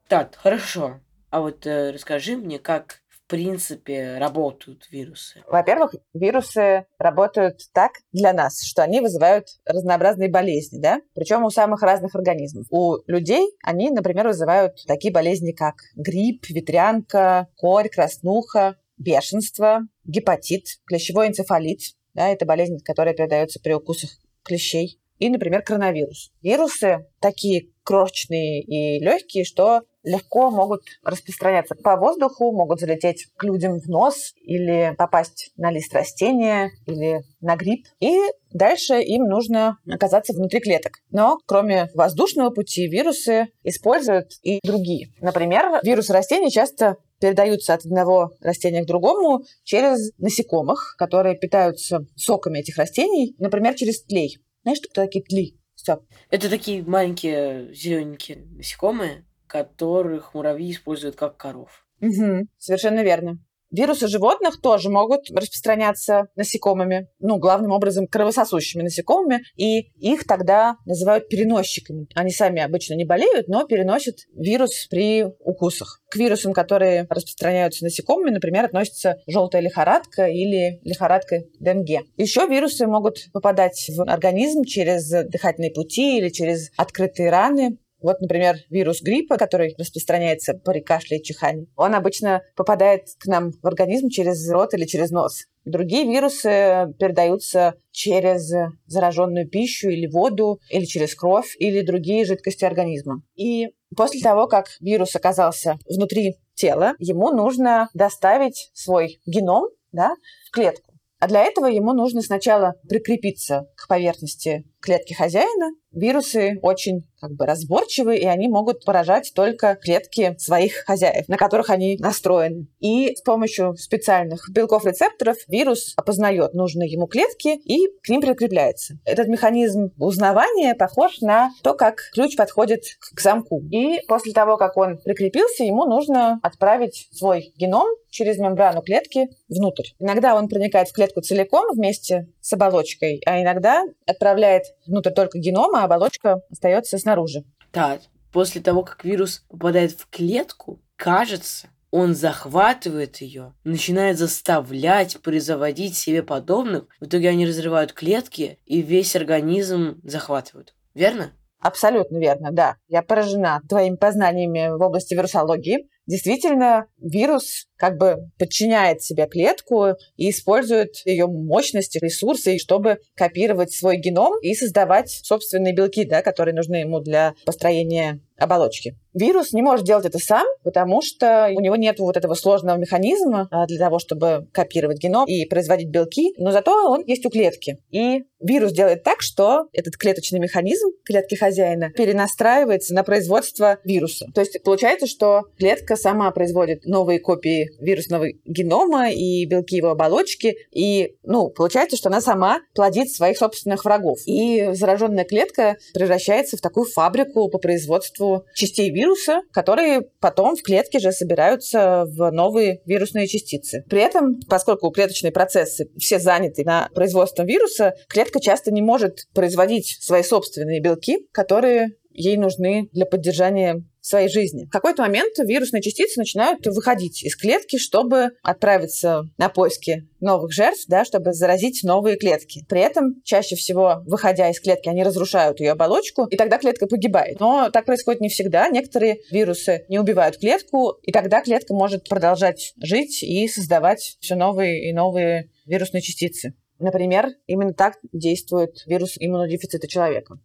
Так, 0.07 0.35
хорошо. 0.35 1.01
А 1.31 1.41
вот 1.41 1.67
э, 1.67 1.93
расскажи 1.93 2.37
мне, 2.37 2.59
как 2.59 3.01
принципе 3.31 4.19
работают 4.19 4.89
вирусы? 4.91 5.43
Во-первых, 5.47 5.95
вирусы 6.13 6.87
работают 6.99 7.63
так 7.73 7.93
для 8.13 8.33
нас, 8.33 8.63
что 8.63 8.83
они 8.83 9.01
вызывают 9.01 9.47
разнообразные 9.65 10.29
болезни, 10.29 10.79
да? 10.81 11.01
Причем 11.15 11.45
у 11.45 11.51
самых 11.51 11.83
разных 11.83 12.15
организмов. 12.15 12.67
У 12.71 12.97
людей 13.07 13.49
они, 13.63 13.91
например, 13.91 14.27
вызывают 14.27 14.85
такие 14.87 15.13
болезни, 15.13 15.53
как 15.53 15.77
грипп, 15.95 16.49
ветрянка, 16.49 17.49
корь, 17.57 17.89
краснуха, 17.89 18.77
бешенство, 18.99 19.81
гепатит, 20.05 20.67
клещевой 20.85 21.29
энцефалит. 21.29 21.81
Да, 22.13 22.29
это 22.29 22.45
болезнь, 22.45 22.81
которая 22.85 23.15
передается 23.15 23.61
при 23.61 23.73
укусах 23.73 24.11
клещей. 24.43 25.01
И, 25.19 25.29
например, 25.29 25.63
коронавирус. 25.63 26.33
Вирусы 26.43 27.07
такие 27.21 27.69
крошечные 27.85 28.63
и 28.63 28.99
легкие, 28.99 29.45
что 29.45 29.83
легко 30.03 30.51
могут 30.51 30.83
распространяться 31.05 31.75
по 31.75 31.97
воздуху, 31.97 32.53
могут 32.53 32.81
залететь 32.81 33.27
к 33.37 33.45
людям 33.45 33.81
в 33.81 33.89
нос 33.89 34.33
или 34.37 34.95
попасть 34.97 35.53
на 35.57 35.71
лист 35.71 35.93
растения 35.95 36.71
или 36.87 37.23
на 37.41 37.57
гриб. 37.57 37.87
И 38.01 38.19
дальше 38.53 39.01
им 39.01 39.25
нужно 39.25 39.79
оказаться 39.89 40.33
внутри 40.33 40.61
клеток. 40.61 40.99
Но 41.11 41.39
кроме 41.47 41.89
воздушного 41.95 42.51
пути 42.51 42.89
вирусы 42.89 43.49
используют 43.63 44.33
и 44.43 44.61
другие. 44.63 45.09
Например, 45.21 45.81
вирусы 45.83 46.13
растений 46.13 46.51
часто 46.51 46.97
передаются 47.21 47.75
от 47.75 47.85
одного 47.85 48.33
растения 48.41 48.83
к 48.83 48.87
другому 48.87 49.45
через 49.63 50.13
насекомых, 50.19 50.95
которые 50.99 51.37
питаются 51.37 52.07
соками 52.17 52.61
этих 52.61 52.79
растений, 52.79 53.35
например, 53.39 53.75
через 53.75 54.03
тлей. 54.03 54.39
Знаешь, 54.63 54.79
что 54.79 54.89
такие 54.95 55.23
тли? 55.23 55.57
Всё. 55.75 56.01
Это 56.31 56.51
такие 56.51 56.83
маленькие 56.83 57.73
зелененькие 57.75 58.47
насекомые, 58.51 59.25
которых 59.51 60.35
муравьи 60.35 60.71
используют 60.71 61.17
как 61.17 61.37
коров. 61.37 61.85
Угу, 62.01 62.47
совершенно 62.57 63.03
верно. 63.03 63.39
Вирусы 63.71 64.09
животных 64.09 64.61
тоже 64.61 64.91
могут 64.91 65.31
распространяться 65.31 66.27
насекомыми, 66.35 67.07
ну, 67.21 67.39
главным 67.39 67.71
образом 67.71 68.09
кровососущими 68.09 68.83
насекомыми, 68.83 69.43
и 69.57 69.93
их 70.01 70.27
тогда 70.27 70.77
называют 70.87 71.29
переносчиками. 71.29 72.09
Они 72.17 72.33
сами 72.33 72.61
обычно 72.61 72.95
не 72.95 73.05
болеют, 73.05 73.47
но 73.47 73.65
переносят 73.65 74.17
вирус 74.35 74.89
при 74.91 75.25
укусах. 75.39 76.01
К 76.11 76.17
вирусам, 76.17 76.53
которые 76.53 77.07
распространяются 77.09 77.85
насекомыми, 77.85 78.31
например, 78.31 78.65
относится 78.65 79.19
желтая 79.29 79.63
лихорадка 79.63 80.27
или 80.27 80.81
лихорадка 80.83 81.45
Денге. 81.61 82.01
Еще 82.17 82.49
вирусы 82.49 82.89
могут 82.89 83.19
попадать 83.33 83.89
в 83.89 84.03
организм 84.03 84.65
через 84.65 85.09
дыхательные 85.09 85.71
пути 85.71 86.19
или 86.19 86.29
через 86.31 86.73
открытые 86.77 87.31
раны. 87.31 87.79
Вот, 88.01 88.21
например, 88.21 88.57
вирус 88.71 89.03
гриппа, 89.03 89.37
который 89.37 89.75
распространяется 89.79 90.55
при 90.55 90.81
кашле 90.81 91.19
и 91.19 91.23
чихании, 91.23 91.69
он 91.77 91.95
обычно 91.95 92.43
попадает 92.57 93.03
к 93.19 93.27
нам 93.27 93.53
в 93.53 93.67
организм 93.67 94.09
через 94.09 94.49
рот 94.51 94.75
или 94.75 94.85
через 94.85 95.11
нос. 95.11 95.45
Другие 95.65 96.05
вирусы 96.05 96.93
передаются 96.99 97.75
через 97.91 98.51
зараженную 98.87 99.49
пищу 99.49 99.91
или 99.91 100.07
воду, 100.07 100.59
или 100.71 100.85
через 100.85 101.15
кровь, 101.15 101.55
или 101.59 101.83
другие 101.83 102.25
жидкости 102.25 102.65
организма. 102.65 103.23
И 103.37 103.69
после 103.95 104.21
того, 104.21 104.47
как 104.47 104.69
вирус 104.81 105.15
оказался 105.15 105.79
внутри 105.87 106.37
тела, 106.55 106.95
ему 106.99 107.31
нужно 107.31 107.89
доставить 107.93 108.71
свой 108.73 109.21
геном 109.27 109.69
да, 109.93 110.15
в 110.49 110.51
клетку. 110.53 110.95
А 111.19 111.29
для 111.29 111.45
этого 111.45 111.67
ему 111.67 111.93
нужно 111.93 112.23
сначала 112.23 112.75
прикрепиться 112.89 113.67
к 113.77 113.87
поверхности 113.89 114.65
клетки 114.81 115.13
хозяина. 115.13 115.71
Вирусы 115.93 116.59
очень 116.63 117.07
как 117.21 117.33
бы 117.33 117.47
разборчивы, 117.47 118.17
и 118.17 118.25
они 118.25 118.49
могут 118.49 118.85
поражать 118.85 119.33
только 119.35 119.75
клетки 119.75 120.37
своих 120.39 120.85
хозяев, 120.87 121.29
на 121.29 121.37
которых 121.37 121.69
они 121.71 121.97
настроены. 121.99 122.69
И 122.79 123.15
с 123.15 123.23
помощью 123.23 123.77
специальных 123.77 124.49
белков-рецепторов 124.51 125.37
вирус 125.49 125.93
опознает 125.97 126.55
нужные 126.55 126.91
ему 126.91 127.07
клетки 127.07 127.49
и 127.49 127.89
к 128.03 128.09
ним 128.09 128.21
прикрепляется. 128.21 128.95
Этот 129.05 129.29
механизм 129.29 129.93
узнавания 129.99 130.75
похож 130.75 131.21
на 131.21 131.51
то, 131.63 131.75
как 131.75 132.01
ключ 132.15 132.37
подходит 132.37 132.85
к 133.15 133.21
замку. 133.21 133.61
И 133.71 134.01
после 134.07 134.33
того, 134.33 134.57
как 134.57 134.77
он 134.77 134.99
прикрепился, 134.99 135.65
ему 135.65 135.85
нужно 135.85 136.39
отправить 136.43 137.09
свой 137.13 137.53
геном 137.57 137.87
через 138.11 138.39
мембрану 138.39 138.83
клетки 138.83 139.29
внутрь. 139.49 139.89
Иногда 139.99 140.35
он 140.35 140.49
проникает 140.49 140.89
в 140.89 140.93
клетку 140.93 141.21
целиком 141.21 141.67
вместе 141.75 142.29
с 142.41 142.53
оболочкой, 142.53 143.21
а 143.27 143.41
иногда 143.41 143.85
отправляет 144.07 144.65
внутрь 144.87 145.11
только 145.11 145.39
геном, 145.39 145.75
а 145.75 145.85
оболочка 145.85 146.43
остается 146.51 146.99
снаружи. 146.99 147.45
Так, 147.73 148.01
после 148.33 148.61
того, 148.61 148.83
как 148.83 149.05
вирус 149.05 149.45
попадает 149.49 149.93
в 149.93 150.09
клетку, 150.11 150.81
кажется, 150.97 151.69
он 151.91 152.15
захватывает 152.15 153.17
ее, 153.19 153.53
начинает 153.65 154.19
заставлять 154.19 155.21
призаводить 155.21 155.97
себе 155.97 156.23
подобных. 156.23 156.85
В 157.01 157.07
итоге 157.07 157.29
они 157.29 157.47
разрывают 157.47 157.93
клетки 157.93 158.59
и 158.65 158.81
весь 158.81 159.17
организм 159.17 160.01
захватывают. 160.05 160.75
Верно? 160.95 161.33
Абсолютно 161.61 162.17
верно, 162.19 162.53
да. 162.53 162.77
Я 162.89 163.03
поражена 163.03 163.61
твоими 163.69 163.97
познаниями 163.97 164.77
в 164.77 164.81
области 164.81 165.15
вирусологии. 165.15 165.89
Действительно, 166.11 166.87
вирус 166.99 167.69
как 167.77 167.97
бы 167.97 168.31
подчиняет 168.37 169.01
себе 169.01 169.29
клетку 169.29 169.95
и 170.17 170.31
использует 170.31 170.97
ее 171.07 171.29
мощности, 171.29 171.99
ресурсы, 171.99 172.59
чтобы 172.59 172.99
копировать 173.15 173.73
свой 173.73 173.97
геном 173.97 174.33
и 174.43 174.55
создавать 174.55 175.09
собственные 175.09 175.73
белки, 175.73 176.05
да, 176.05 176.23
которые 176.23 176.55
нужны 176.55 176.77
ему 176.77 176.99
для 176.99 177.35
построения 177.47 178.21
оболочки. 178.37 178.97
Вирус 179.13 179.53
не 179.53 179.61
может 179.63 179.85
делать 179.85 180.07
это 180.07 180.19
сам, 180.19 180.47
потому 180.63 181.03
что 181.03 181.51
у 181.55 181.61
него 181.61 181.77
нет 181.77 181.99
вот 181.99 182.17
этого 182.17 182.35
сложного 182.35 182.77
механизма 182.77 183.49
а, 183.51 183.67
для 183.67 183.79
того, 183.79 183.99
чтобы 183.99 184.47
копировать 184.53 184.99
геном 184.99 185.27
и 185.27 185.45
производить 185.47 185.89
белки, 185.89 186.33
но 186.39 186.53
зато 186.53 186.73
он 186.91 187.05
есть 187.05 187.27
у 187.27 187.31
клетки. 187.31 187.79
И 187.91 188.25
вирус 188.41 188.73
делает 188.73 189.03
так, 189.03 189.21
что 189.21 189.67
этот 189.73 189.97
клеточный 189.97 190.39
механизм 190.39 190.89
клетки 191.05 191.35
хозяина 191.35 191.91
перенастраивается 191.91 192.95
на 192.95 193.03
производство 193.03 193.79
вируса. 193.85 194.27
То 194.35 194.41
есть 194.41 194.63
получается, 194.63 195.07
что 195.07 195.43
клетка 195.59 195.97
сама 196.01 196.31
производит 196.31 196.85
новые 196.85 197.21
копии 197.21 197.71
вирусного 197.79 198.27
генома 198.45 199.11
и 199.11 199.45
белки 199.47 199.77
его 199.77 199.91
оболочки, 199.91 200.57
и, 200.73 201.17
ну, 201.23 201.49
получается, 201.49 201.97
что 201.97 202.09
она 202.09 202.21
сама 202.21 202.61
плодит 202.75 203.11
своих 203.11 203.39
собственных 203.39 203.85
врагов. 203.85 204.19
И 204.27 204.71
зараженная 204.73 205.25
клетка 205.25 205.77
превращается 205.95 206.57
в 206.57 206.61
такую 206.61 206.87
фабрику 206.87 207.49
по 207.49 207.59
производству 207.59 208.45
частей 208.55 208.91
вируса, 208.91 209.43
которые 209.53 210.03
потом 210.21 210.57
в 210.57 210.63
клетке 210.63 210.99
же 210.99 211.13
собираются 211.13 212.05
в 212.07 212.31
новые 212.31 212.81
вирусные 212.87 213.27
частицы. 213.27 213.85
При 213.89 214.01
этом, 214.01 214.41
поскольку 214.49 214.91
клеточные 214.91 215.33
процессы 215.33 215.89
все 215.99 216.19
заняты 216.19 216.65
на 216.65 216.89
производством 216.95 217.47
вируса, 217.47 217.95
клетка 218.09 218.41
часто 218.41 218.73
не 218.73 218.83
может 218.83 219.27
производить 219.35 219.99
свои 220.01 220.23
собственные 220.23 220.81
белки, 220.81 221.27
которые 221.33 221.93
ей 222.13 222.37
нужны 222.37 222.89
для 222.93 223.07
поддержания 223.07 223.83
своей 224.01 224.29
жизни. 224.29 224.67
В 224.67 224.71
какой-то 224.71 225.03
момент 225.03 225.37
вирусные 225.39 225.83
частицы 225.83 226.19
начинают 226.19 226.67
выходить 226.67 227.23
из 227.23 227.37
клетки, 227.37 227.77
чтобы 227.77 228.31
отправиться 228.43 229.25
на 229.39 229.49
поиски 229.49 230.09
новых 230.21 230.53
жертв, 230.53 230.85
да, 230.89 231.05
чтобы 231.05 231.33
заразить 231.33 231.83
новые 231.83 232.17
клетки. 232.17 232.65
При 232.69 232.81
этом 232.81 233.23
чаще 233.25 233.57
всего, 233.57 234.03
выходя 234.07 234.51
из 234.51 234.61
клетки, 234.61 234.89
они 234.89 235.03
разрушают 235.03 235.61
ее 235.61 235.73
оболочку, 235.73 236.27
и 236.27 236.37
тогда 236.37 236.59
клетка 236.59 236.87
погибает. 236.87 237.41
Но 237.41 237.71
так 237.71 237.85
происходит 237.85 238.21
не 238.21 238.29
всегда. 238.29 238.69
Некоторые 238.69 239.19
вирусы 239.31 239.85
не 239.89 239.99
убивают 239.99 240.39
клетку, 240.39 240.99
и 241.03 241.13
тогда 241.13 241.41
клетка 241.43 241.75
может 241.75 242.09
продолжать 242.09 242.75
жить 242.83 243.23
и 243.23 243.49
создавать 243.49 244.17
все 244.21 244.35
новые 244.35 244.89
и 244.89 244.93
новые 244.93 245.51
вирусные 245.67 246.03
частицы. 246.03 246.55
Например, 246.79 247.29
именно 247.47 247.75
так 247.75 247.99
действует 248.13 248.83
вирус 248.87 249.17
иммунодефицита 249.19 249.87
человека. 249.87 250.39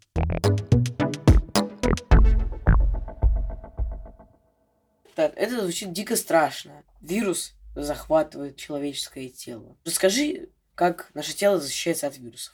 Так, 5.16 5.34
это 5.38 5.62
звучит 5.62 5.94
дико 5.94 6.16
страшно. 6.16 6.84
Вирус 7.02 7.54
захватывает 7.76 8.58
человеческое 8.58 9.30
тело. 9.30 9.78
Расскажи, 9.86 10.50
как 10.76 11.10
наше 11.14 11.34
тело 11.36 11.60
защищается 11.60 12.08
от 12.08 12.18
вирусов. 12.18 12.54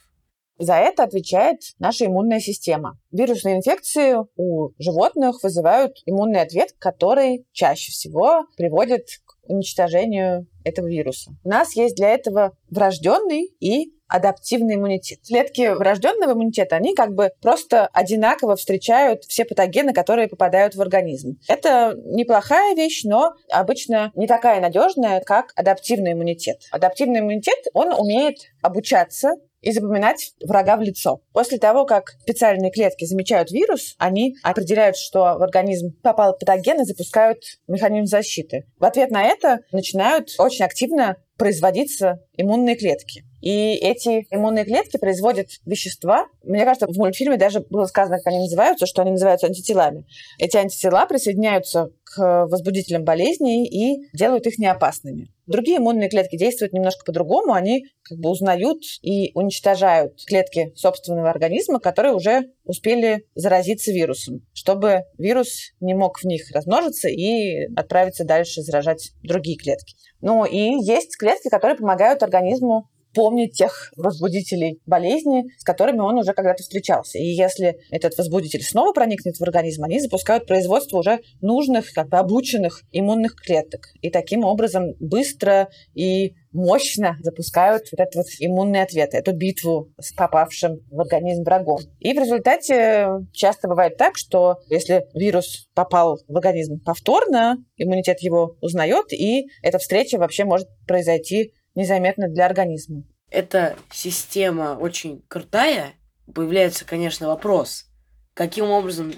За 0.58 0.74
это 0.74 1.02
отвечает 1.02 1.60
наша 1.80 2.06
иммунная 2.06 2.38
система. 2.38 2.98
Вирусные 3.10 3.56
инфекции 3.56 4.14
у 4.36 4.70
животных 4.78 5.42
вызывают 5.42 5.96
иммунный 6.06 6.40
ответ, 6.40 6.72
который 6.78 7.46
чаще 7.50 7.90
всего 7.90 8.46
приводит 8.56 9.08
к 9.24 9.31
уничтожению 9.46 10.46
этого 10.64 10.86
вируса. 10.86 11.32
У 11.44 11.48
нас 11.48 11.74
есть 11.74 11.96
для 11.96 12.10
этого 12.10 12.52
врожденный 12.70 13.50
и 13.60 13.92
адаптивный 14.12 14.74
иммунитет. 14.74 15.20
Клетки 15.26 15.74
врожденного 15.74 16.32
иммунитета, 16.32 16.76
они 16.76 16.94
как 16.94 17.14
бы 17.14 17.30
просто 17.40 17.86
одинаково 17.92 18.56
встречают 18.56 19.24
все 19.24 19.44
патогены, 19.44 19.94
которые 19.94 20.28
попадают 20.28 20.74
в 20.74 20.82
организм. 20.82 21.38
Это 21.48 21.94
неплохая 22.04 22.74
вещь, 22.74 23.04
но 23.04 23.32
обычно 23.50 24.12
не 24.14 24.26
такая 24.26 24.60
надежная, 24.60 25.20
как 25.20 25.52
адаптивный 25.56 26.12
иммунитет. 26.12 26.60
Адаптивный 26.70 27.20
иммунитет, 27.20 27.58
он 27.72 27.92
умеет 27.92 28.36
обучаться 28.60 29.36
и 29.62 29.72
запоминать 29.72 30.34
врага 30.44 30.76
в 30.76 30.82
лицо. 30.82 31.22
После 31.32 31.58
того, 31.58 31.86
как 31.86 32.16
специальные 32.20 32.70
клетки 32.70 33.04
замечают 33.04 33.50
вирус, 33.50 33.94
они 33.98 34.36
определяют, 34.42 34.96
что 34.96 35.20
в 35.20 35.42
организм 35.42 35.92
попал 36.02 36.36
патоген 36.36 36.82
и 36.82 36.84
запускают 36.84 37.42
механизм 37.68 38.06
защиты. 38.06 38.66
В 38.78 38.84
ответ 38.84 39.10
на 39.10 39.24
это 39.24 39.60
начинают 39.70 40.34
очень 40.38 40.64
активно 40.64 41.16
производиться 41.36 42.20
иммунные 42.36 42.76
клетки. 42.76 43.24
И 43.42 43.74
эти 43.74 44.26
иммунные 44.30 44.64
клетки 44.64 44.96
производят 44.96 45.48
вещества. 45.66 46.28
Мне 46.44 46.64
кажется, 46.64 46.86
в 46.86 46.96
мультфильме 46.96 47.36
даже 47.36 47.60
было 47.68 47.86
сказано, 47.86 48.18
как 48.18 48.28
они 48.28 48.38
называются, 48.38 48.86
что 48.86 49.02
они 49.02 49.10
называются 49.10 49.48
антителами. 49.48 50.06
Эти 50.38 50.56
антитела 50.56 51.04
присоединяются 51.06 51.90
к 52.04 52.46
возбудителям 52.46 53.04
болезней 53.04 53.66
и 53.66 54.08
делают 54.16 54.46
их 54.46 54.58
неопасными. 54.58 55.28
Другие 55.46 55.78
иммунные 55.78 56.08
клетки 56.08 56.36
действуют 56.36 56.72
немножко 56.72 57.04
по-другому. 57.04 57.52
Они 57.52 57.86
как 58.02 58.18
бы 58.18 58.30
узнают 58.30 58.82
и 59.02 59.32
уничтожают 59.34 60.24
клетки 60.24 60.72
собственного 60.76 61.30
организма, 61.30 61.80
которые 61.80 62.14
уже 62.14 62.52
успели 62.64 63.26
заразиться 63.34 63.90
вирусом, 63.90 64.46
чтобы 64.52 65.02
вирус 65.18 65.72
не 65.80 65.94
мог 65.94 66.20
в 66.20 66.24
них 66.24 66.42
размножиться 66.54 67.08
и 67.08 67.66
отправиться 67.74 68.24
дальше 68.24 68.62
заражать 68.62 69.10
другие 69.24 69.56
клетки. 69.56 69.96
Ну 70.20 70.44
и 70.44 70.76
есть 70.84 71.16
клетки, 71.18 71.48
которые 71.48 71.76
помогают 71.76 72.22
организму 72.22 72.88
помнить 73.12 73.56
тех 73.56 73.92
возбудителей 73.96 74.80
болезни, 74.86 75.44
с 75.58 75.64
которыми 75.64 76.00
он 76.00 76.18
уже 76.18 76.32
когда-то 76.32 76.62
встречался. 76.62 77.18
И 77.18 77.24
если 77.24 77.78
этот 77.90 78.16
возбудитель 78.16 78.62
снова 78.62 78.92
проникнет 78.92 79.36
в 79.36 79.42
организм, 79.42 79.84
они 79.84 80.00
запускают 80.00 80.46
производство 80.46 80.98
уже 80.98 81.20
нужных, 81.40 81.92
как 81.92 82.08
бы 82.08 82.18
обученных 82.18 82.82
иммунных 82.92 83.36
клеток. 83.36 83.88
И 84.00 84.10
таким 84.10 84.44
образом 84.44 84.94
быстро 85.00 85.68
и 85.94 86.34
мощно 86.52 87.16
запускают 87.22 87.84
вот 87.90 88.00
этот 88.00 88.14
вот 88.14 88.26
иммунный 88.38 88.82
ответ, 88.82 89.14
эту 89.14 89.32
битву 89.32 89.90
с 89.98 90.12
попавшим 90.12 90.80
в 90.90 91.00
организм 91.00 91.44
врагом. 91.44 91.80
И 91.98 92.12
в 92.12 92.18
результате 92.18 93.08
часто 93.32 93.68
бывает 93.68 93.96
так, 93.96 94.16
что 94.16 94.58
если 94.68 95.06
вирус 95.14 95.68
попал 95.74 96.18
в 96.28 96.36
организм 96.36 96.78
повторно, 96.84 97.56
иммунитет 97.76 98.20
его 98.20 98.56
узнает, 98.60 99.12
и 99.12 99.46
эта 99.62 99.78
встреча 99.78 100.18
вообще 100.18 100.44
может 100.44 100.68
произойти 100.86 101.52
незаметно 101.74 102.28
для 102.28 102.46
организма. 102.46 103.04
Эта 103.30 103.76
система 103.90 104.76
очень 104.78 105.24
крутая. 105.28 105.94
Появляется, 106.34 106.84
конечно, 106.84 107.28
вопрос, 107.28 107.86
каким 108.34 108.66
образом 108.70 109.14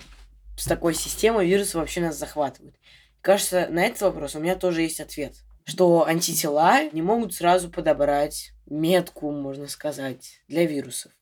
с 0.57 0.67
такой 0.67 0.95
системой 0.95 1.47
вирусы 1.47 1.77
вообще 1.77 2.01
нас 2.01 2.17
захватывают. 2.17 2.77
Кажется, 3.21 3.67
на 3.71 3.85
этот 3.85 4.03
вопрос 4.03 4.35
у 4.35 4.41
меня 4.41 4.55
тоже 4.55 4.83
есть 4.83 5.01
ответ. 5.01 5.35
Что 5.65 6.07
антитела 6.07 6.89
не 6.93 7.03
могут 7.03 7.35
сразу 7.35 7.71
подобрать 7.71 8.53
метку, 8.67 9.31
можно 9.33 9.67
сказать, 9.67 10.43
для 10.47 10.67
вирусов. 10.67 11.13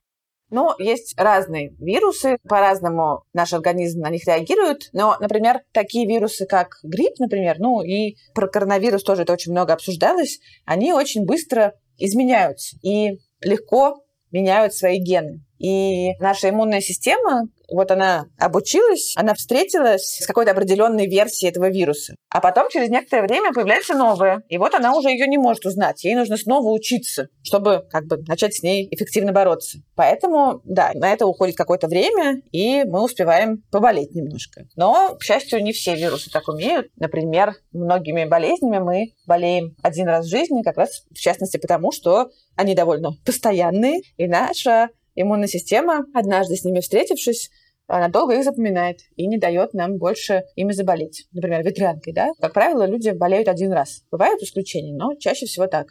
Но 0.53 0.77
есть 0.79 1.15
разные 1.17 1.71
вирусы, 1.79 2.37
по-разному 2.47 3.25
наш 3.33 3.55
организм 3.55 4.01
на 4.01 4.11
них 4.11 4.27
реагирует. 4.27 4.91
Но, 4.93 5.17
например, 5.19 5.63
такие 5.73 6.07
вирусы, 6.07 6.45
как 6.45 6.77
грипп, 6.83 7.19
например, 7.19 7.57
ну 7.59 7.83
и 7.83 8.17
про 8.35 8.47
коронавирус 8.49 9.03
тоже 9.03 9.23
это 9.23 9.33
очень 9.33 9.53
много 9.53 9.73
обсуждалось, 9.73 10.41
они 10.67 10.93
очень 10.93 11.25
быстро 11.25 11.73
изменяются 11.97 12.77
и 12.83 13.19
легко 13.41 14.05
меняют 14.31 14.75
свои 14.75 14.99
гены. 14.99 15.43
И 15.63 16.15
наша 16.19 16.51
иммунная 16.51 16.81
система, 16.81 17.45
вот 17.73 17.93
она 17.93 18.27
обучилась, 18.37 19.15
она 19.17 19.33
встретилась 19.35 20.19
с 20.21 20.27
какой-то 20.27 20.51
определенной 20.51 21.07
версией 21.07 21.51
этого 21.51 21.71
вируса. 21.71 22.17
А 22.31 22.41
потом 22.41 22.69
через 22.69 22.89
некоторое 22.89 23.23
время 23.23 23.53
появляется 23.53 23.95
новая. 23.95 24.43
И 24.49 24.59
вот 24.59 24.75
она 24.75 24.93
уже 24.93 25.11
ее 25.11 25.29
не 25.29 25.39
может 25.39 25.65
узнать. 25.65 26.03
Ей 26.03 26.17
нужно 26.17 26.37
снова 26.37 26.69
учиться, 26.69 27.29
чтобы 27.45 27.87
как 27.91 28.07
бы 28.07 28.19
начать 28.27 28.55
с 28.55 28.63
ней 28.63 28.89
эффективно 28.91 29.33
бороться. 29.33 29.79
Поэтому, 29.95 30.61
да, 30.65 30.91
на 30.95 31.13
это 31.13 31.27
уходит 31.27 31.57
какое-то 31.57 31.87
время, 31.87 32.43
и 32.51 32.83
мы 32.83 33.05
успеваем 33.05 33.63
поболеть 33.71 34.17
немножко. 34.17 34.67
Но, 34.75 35.15
к 35.15 35.23
счастью, 35.23 35.63
не 35.63 35.73
все 35.73 35.95
вирусы 35.95 36.29
так 36.29 36.49
умеют. 36.49 36.89
Например, 36.97 37.55
многими 37.71 38.25
болезнями 38.25 38.79
мы 38.79 39.13
болеем 39.27 39.77
один 39.81 40.09
раз 40.09 40.27
в 40.27 40.31
жизни, 40.31 40.63
как 40.63 40.77
раз 40.77 41.05
в 41.15 41.19
частности 41.19 41.57
потому, 41.57 41.93
что 41.93 42.31
они 42.57 42.75
довольно 42.75 43.13
постоянные, 43.25 44.01
и 44.17 44.27
наша 44.27 44.89
иммунная 45.15 45.49
система, 45.49 46.05
однажды 46.15 46.57
с 46.57 46.65
ними 46.65 46.81
встретившись, 46.81 47.51
надолго 47.89 48.35
их 48.35 48.45
запоминает 48.45 49.01
и 49.17 49.27
не 49.27 49.39
дает 49.39 49.75
нам 49.75 49.99
больше 49.99 50.45
ими 50.57 50.73
заболеть. 50.73 51.27
Например, 51.33 51.63
ветрянкой, 51.63 52.13
да? 52.13 52.31
Как 52.41 52.53
правило, 52.53 52.87
люди 52.87 53.11
болеют 53.11 53.49
один 53.49 53.73
раз. 53.73 54.03
Бывают 54.11 54.43
исключения, 54.43 54.95
но 54.95 55.15
чаще 55.19 55.47
всего 55.47 55.67
так. 55.67 55.89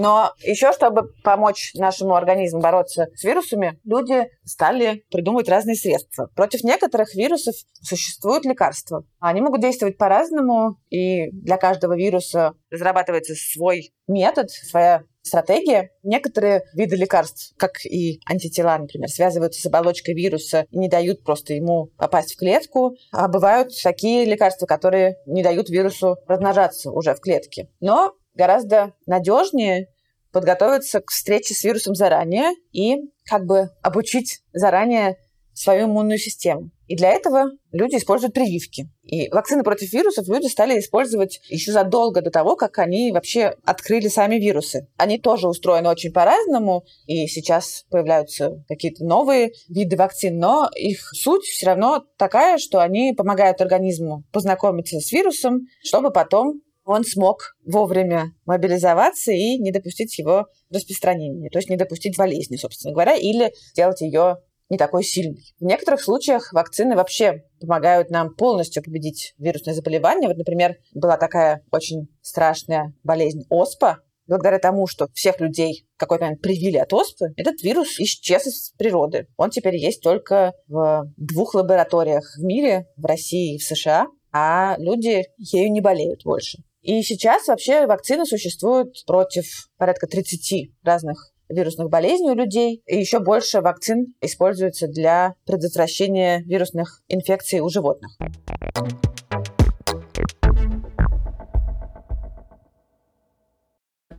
Но 0.00 0.32
еще, 0.38 0.72
чтобы 0.72 1.12
помочь 1.22 1.72
нашему 1.74 2.14
организму 2.14 2.62
бороться 2.62 3.08
с 3.14 3.22
вирусами, 3.22 3.78
люди 3.84 4.30
стали 4.46 5.04
придумывать 5.10 5.50
разные 5.50 5.76
средства. 5.76 6.30
Против 6.34 6.64
некоторых 6.64 7.14
вирусов 7.14 7.54
существуют 7.82 8.46
лекарства. 8.46 9.04
Они 9.18 9.42
могут 9.42 9.60
действовать 9.60 9.98
по-разному, 9.98 10.78
и 10.88 11.30
для 11.32 11.58
каждого 11.58 11.94
вируса 11.98 12.54
разрабатывается 12.70 13.34
свой 13.34 13.92
метод, 14.08 14.50
своя 14.50 15.02
стратегия. 15.20 15.90
Некоторые 16.02 16.62
виды 16.72 16.96
лекарств, 16.96 17.52
как 17.58 17.84
и 17.84 18.20
антитела, 18.26 18.78
например, 18.78 19.10
связываются 19.10 19.60
с 19.60 19.66
оболочкой 19.66 20.14
вируса 20.14 20.64
и 20.70 20.78
не 20.78 20.88
дают 20.88 21.24
просто 21.24 21.52
ему 21.52 21.90
попасть 21.98 22.34
в 22.34 22.38
клетку. 22.38 22.96
А 23.12 23.28
бывают 23.28 23.70
такие 23.82 24.24
лекарства, 24.24 24.64
которые 24.64 25.16
не 25.26 25.42
дают 25.42 25.68
вирусу 25.68 26.16
размножаться 26.26 26.90
уже 26.90 27.14
в 27.14 27.20
клетке. 27.20 27.68
Но 27.80 28.14
гораздо 28.34 28.94
надежнее 29.06 29.88
подготовиться 30.32 31.00
к 31.00 31.10
встрече 31.10 31.54
с 31.54 31.64
вирусом 31.64 31.94
заранее 31.94 32.52
и 32.72 32.96
как 33.24 33.46
бы 33.46 33.70
обучить 33.82 34.42
заранее 34.52 35.16
свою 35.52 35.86
иммунную 35.86 36.18
систему. 36.18 36.70
И 36.86 36.96
для 36.96 37.10
этого 37.10 37.50
люди 37.70 37.96
используют 37.96 38.34
прививки. 38.34 38.88
И 39.04 39.28
вакцины 39.28 39.62
против 39.62 39.92
вирусов 39.92 40.26
люди 40.26 40.46
стали 40.46 40.78
использовать 40.80 41.40
еще 41.48 41.70
задолго 41.70 42.22
до 42.22 42.30
того, 42.30 42.56
как 42.56 42.78
они 42.78 43.12
вообще 43.12 43.54
открыли 43.64 44.08
сами 44.08 44.36
вирусы. 44.36 44.88
Они 44.96 45.18
тоже 45.18 45.48
устроены 45.48 45.88
очень 45.88 46.12
по-разному, 46.12 46.84
и 47.06 47.26
сейчас 47.26 47.84
появляются 47.90 48.64
какие-то 48.68 49.04
новые 49.04 49.52
виды 49.68 49.96
вакцин, 49.96 50.38
но 50.38 50.68
их 50.74 51.10
суть 51.12 51.44
все 51.44 51.66
равно 51.66 52.04
такая, 52.16 52.58
что 52.58 52.80
они 52.80 53.12
помогают 53.16 53.60
организму 53.60 54.24
познакомиться 54.32 54.98
с 54.98 55.12
вирусом, 55.12 55.66
чтобы 55.84 56.10
потом 56.10 56.60
он 56.90 57.04
смог 57.04 57.56
вовремя 57.64 58.32
мобилизоваться 58.46 59.32
и 59.32 59.58
не 59.58 59.70
допустить 59.72 60.18
его 60.18 60.46
распространения, 60.70 61.50
то 61.50 61.58
есть 61.58 61.70
не 61.70 61.76
допустить 61.76 62.16
болезни, 62.16 62.56
собственно 62.56 62.92
говоря, 62.92 63.14
или 63.14 63.52
сделать 63.72 64.00
ее 64.00 64.36
не 64.68 64.78
такой 64.78 65.02
сильной. 65.02 65.42
В 65.58 65.64
некоторых 65.64 66.00
случаях 66.00 66.52
вакцины 66.52 66.94
вообще 66.94 67.44
помогают 67.60 68.10
нам 68.10 68.34
полностью 68.34 68.82
победить 68.82 69.34
вирусное 69.36 69.74
заболевание. 69.74 70.28
Вот, 70.28 70.38
например, 70.38 70.76
была 70.94 71.16
такая 71.16 71.64
очень 71.72 72.08
страшная 72.22 72.94
болезнь 73.02 73.42
оспа, 73.50 73.98
благодаря 74.28 74.60
тому, 74.60 74.86
что 74.86 75.08
всех 75.12 75.40
людей 75.40 75.86
в 75.96 75.98
какой-то 75.98 76.24
момент 76.24 76.40
привили 76.40 76.76
от 76.76 76.92
оспы, 76.92 77.32
этот 77.36 77.62
вирус 77.62 77.98
исчез 77.98 78.46
из 78.46 78.70
природы. 78.78 79.26
Он 79.36 79.50
теперь 79.50 79.76
есть 79.76 80.02
только 80.02 80.52
в 80.68 81.12
двух 81.16 81.54
лабораториях 81.54 82.22
в 82.38 82.42
мире, 82.42 82.86
в 82.96 83.04
России 83.04 83.56
и 83.56 83.58
в 83.58 83.64
США, 83.64 84.06
а 84.32 84.76
люди 84.78 85.24
ею 85.36 85.72
не 85.72 85.80
болеют 85.80 86.22
больше. 86.24 86.58
И 86.82 87.02
сейчас 87.02 87.46
вообще 87.46 87.86
вакцины 87.86 88.24
существуют 88.24 89.04
против 89.06 89.68
порядка 89.76 90.06
30 90.06 90.70
разных 90.82 91.32
вирусных 91.50 91.90
болезней 91.90 92.30
у 92.30 92.34
людей. 92.34 92.82
И 92.86 92.96
еще 92.96 93.18
больше 93.18 93.60
вакцин 93.60 94.14
используется 94.22 94.88
для 94.88 95.34
предотвращения 95.44 96.42
вирусных 96.46 97.02
инфекций 97.08 97.60
у 97.60 97.68
животных. 97.68 98.16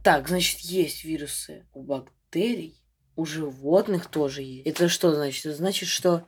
Так, 0.03 0.27
значит, 0.27 0.59
есть 0.59 1.03
вирусы 1.03 1.65
у 1.73 1.83
бактерий, 1.83 2.81
у 3.15 3.25
животных 3.25 4.07
тоже 4.07 4.41
есть. 4.41 4.67
Это 4.67 4.89
что 4.89 5.13
значит? 5.13 5.45
Это 5.45 5.55
значит, 5.55 5.89
что 5.89 6.25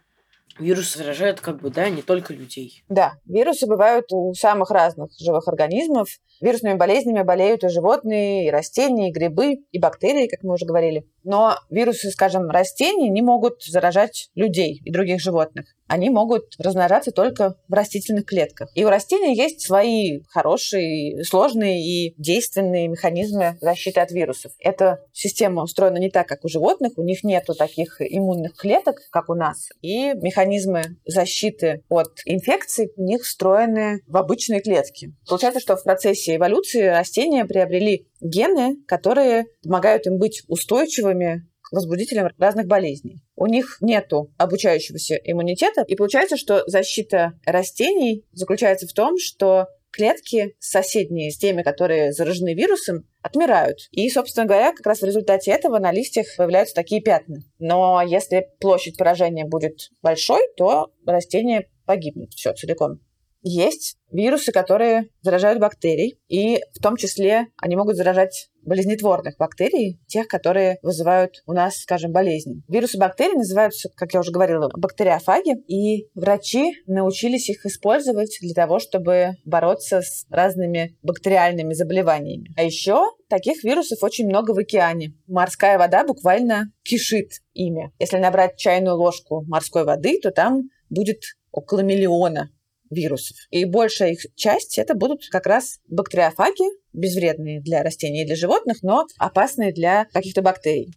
Вирусы 0.60 1.00
заражают 1.00 1.42
как 1.42 1.62
бы, 1.62 1.70
да, 1.70 1.90
не 1.90 2.02
только 2.02 2.34
людей. 2.34 2.84
Да, 2.90 3.14
вирусы 3.26 3.66
бывают 3.66 4.06
у 4.12 4.34
самых 4.34 4.70
разных 4.70 5.12
живых 5.20 5.48
организмов. 5.48 6.10
Вирусными 6.44 6.74
болезнями 6.74 7.22
болеют 7.22 7.64
и 7.64 7.70
животные, 7.70 8.48
и 8.48 8.52
растения, 8.52 9.08
и 9.08 9.14
грибы, 9.14 9.60
и 9.72 9.80
бактерии, 9.80 10.28
как 10.28 10.44
мы 10.44 10.56
уже 10.56 10.66
говорили. 10.66 11.06
Но 11.24 11.56
вирусы, 11.70 12.12
скажем, 12.12 12.50
растений 12.50 13.10
не 13.10 13.22
могут 13.22 13.64
заражать 13.64 14.30
людей 14.36 14.82
и 14.84 14.92
других 14.92 15.22
животных. 15.22 15.68
Они 15.88 16.10
могут 16.10 16.56
размножаться 16.58 17.12
только 17.12 17.56
в 17.68 17.74
растительных 17.74 18.26
клетках. 18.26 18.72
И 18.74 18.84
у 18.84 18.90
растений 18.90 19.36
есть 19.36 19.62
свои 19.62 20.22
хорошие, 20.30 21.24
сложные 21.24 21.82
и 21.82 22.14
действенные 22.18 22.88
механизмы 22.88 23.58
защиты 23.62 24.00
от 24.00 24.12
вирусов. 24.12 24.54
Эта 24.60 25.00
система 25.12 25.64
устроена 25.64 25.98
не 25.98 26.10
так, 26.10 26.28
как 26.28 26.44
у 26.44 26.48
животных. 26.48 26.94
У 26.98 27.04
них 27.04 27.24
нет 27.24 27.46
таких 27.58 28.02
иммунных 28.02 28.56
клеток, 28.56 28.98
как 29.12 29.30
у 29.30 29.36
нас. 29.36 29.70
И 29.82 30.14
механизмы 30.14 30.98
защиты 31.06 31.84
от 31.90 32.12
инфекций 32.26 32.92
у 32.98 33.04
них 33.04 33.24
встроены 33.24 34.02
в 34.08 34.18
обычные 34.18 34.62
клетки. 34.62 35.14
Получается, 35.28 35.60
что 35.60 35.76
в 35.76 35.84
процессе 35.84 36.33
эволюции 36.36 36.84
растения 36.84 37.46
приобрели 37.46 38.08
гены, 38.22 38.78
которые 38.88 39.48
помогают 39.64 40.08
им 40.08 40.18
быть 40.18 40.44
устойчивыми 40.48 41.48
к 41.62 41.72
возбудителям 41.72 42.30
разных 42.38 42.68
болезней. 42.68 43.22
У 43.36 43.48
них 43.48 43.78
нету 43.82 44.32
обучающегося 44.38 45.16
иммунитета, 45.16 45.82
и 45.82 45.96
получается, 45.96 46.38
что 46.38 46.64
защита 46.68 47.34
растений 47.46 48.26
заключается 48.32 48.88
в 48.88 48.94
том, 48.94 49.18
что 49.18 49.68
клетки 49.94 50.56
соседние 50.60 51.32
с 51.32 51.38
теми, 51.38 51.62
которые 51.62 52.12
заражены 52.12 52.54
вирусом, 52.54 53.08
отмирают. 53.22 53.78
И, 53.92 54.10
собственно 54.10 54.46
говоря, 54.46 54.74
как 54.74 54.86
раз 54.86 55.02
в 55.02 55.06
результате 55.06 55.52
этого 55.52 55.80
на 55.80 55.92
листьях 55.92 56.26
появляются 56.36 56.76
такие 56.76 57.02
пятна. 57.02 57.38
Но 57.60 58.02
если 58.02 58.50
площадь 58.60 58.98
поражения 58.98 59.46
будет 59.46 59.92
большой, 60.02 60.42
то 60.58 60.92
растение 61.06 61.70
погибнет 61.86 62.34
все 62.34 62.54
целиком. 62.54 63.00
Есть 63.44 63.98
вирусы, 64.10 64.54
которые 64.54 65.10
заражают 65.22 65.60
бактерий, 65.60 66.18
и 66.30 66.60
в 66.74 66.82
том 66.82 66.96
числе 66.96 67.48
они 67.58 67.76
могут 67.76 67.98
заражать 67.98 68.50
болезнетворных 68.62 69.36
бактерий, 69.38 70.00
тех, 70.08 70.28
которые 70.30 70.78
вызывают 70.82 71.44
у 71.46 71.52
нас, 71.52 71.76
скажем, 71.76 72.14
болезни. 72.14 72.64
Вирусы 72.70 72.98
бактерий 72.98 73.36
называются, 73.36 73.90
как 73.96 74.14
я 74.14 74.22
уже 74.22 74.32
говорила, 74.32 74.70
бактериофаги, 74.74 75.58
и 75.68 76.08
врачи 76.16 76.72
научились 76.88 77.50
их 77.50 77.66
использовать 77.66 78.38
для 78.40 78.54
того, 78.54 78.80
чтобы 78.80 79.32
бороться 79.44 80.02
с 80.02 80.26
разными 80.30 80.98
бактериальными 81.04 81.74
заболеваниями. 81.74 82.52
А 82.56 82.64
еще 82.64 83.04
таких 83.28 83.66
вирусов 83.66 84.02
очень 84.02 84.28
много 84.28 84.52
в 84.52 84.58
океане. 84.58 85.16
Морская 85.28 85.78
вода 85.78 86.06
буквально 86.06 86.72
кишит 86.84 87.32
ими. 87.54 87.92
Если 88.00 88.18
набрать 88.18 88.56
чайную 88.56 88.96
ложку 88.96 89.44
морской 89.48 89.84
воды, 89.84 90.18
то 90.22 90.32
там 90.32 90.70
будет 90.90 91.20
около 91.52 91.82
миллиона 91.82 92.50
вирусов. 92.94 93.38
И 93.50 93.66
большая 93.66 94.12
их 94.12 94.26
часть 94.36 94.78
это 94.78 94.96
будут 94.96 95.28
как 95.30 95.46
раз 95.46 95.80
бактериофаги, 95.88 96.66
безвредные 96.94 97.62
для 97.62 97.84
растений 97.84 98.24
и 98.24 98.26
для 98.26 98.36
животных, 98.36 98.84
но 98.84 99.06
опасные 99.18 99.74
для 99.74 100.06
каких-то 100.06 100.42
бактерий. 100.42 100.94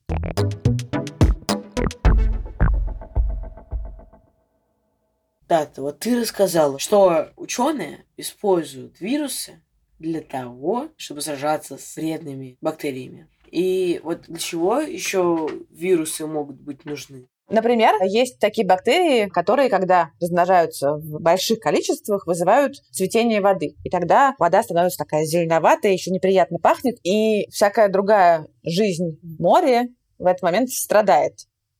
Да, 5.49 5.71
вот 5.77 6.01
ты 6.01 6.21
рассказала, 6.21 6.79
что 6.81 7.29
ученые 7.37 8.05
используют 8.17 9.01
вирусы 9.01 9.63
для 9.99 10.21
того, 10.21 10.89
чтобы 10.97 11.21
сражаться 11.21 11.79
с 11.79 11.97
вредными 11.97 12.59
бактериями. 12.61 13.29
И 13.51 14.01
вот 14.03 14.23
для 14.23 14.39
чего 14.39 14.81
еще 14.81 15.49
вирусы 15.71 16.27
могут 16.27 16.57
быть 16.61 16.85
нужны? 16.85 17.29
Например, 17.49 17.95
есть 18.03 18.41
такие 18.41 18.67
бактерии, 18.67 19.29
которые, 19.29 19.69
когда 19.69 20.11
размножаются 20.21 20.95
в 20.95 21.21
больших 21.21 21.61
количествах, 21.61 22.27
вызывают 22.27 22.75
цветение 22.91 23.41
воды. 23.41 23.77
И 23.85 23.91
тогда 23.91 24.35
вода 24.39 24.63
становится 24.65 24.99
такая 24.99 25.25
зеленоватая, 25.25 25.93
еще 25.93 26.11
неприятно 26.11 26.59
пахнет, 26.59 26.97
и 27.05 27.49
всякая 27.51 27.89
другая 27.89 28.49
жизнь 28.65 29.19
в 29.23 29.41
море 29.41 29.89
в 30.19 30.27
этот 30.27 30.43
момент 30.43 30.71
страдает. 30.71 31.35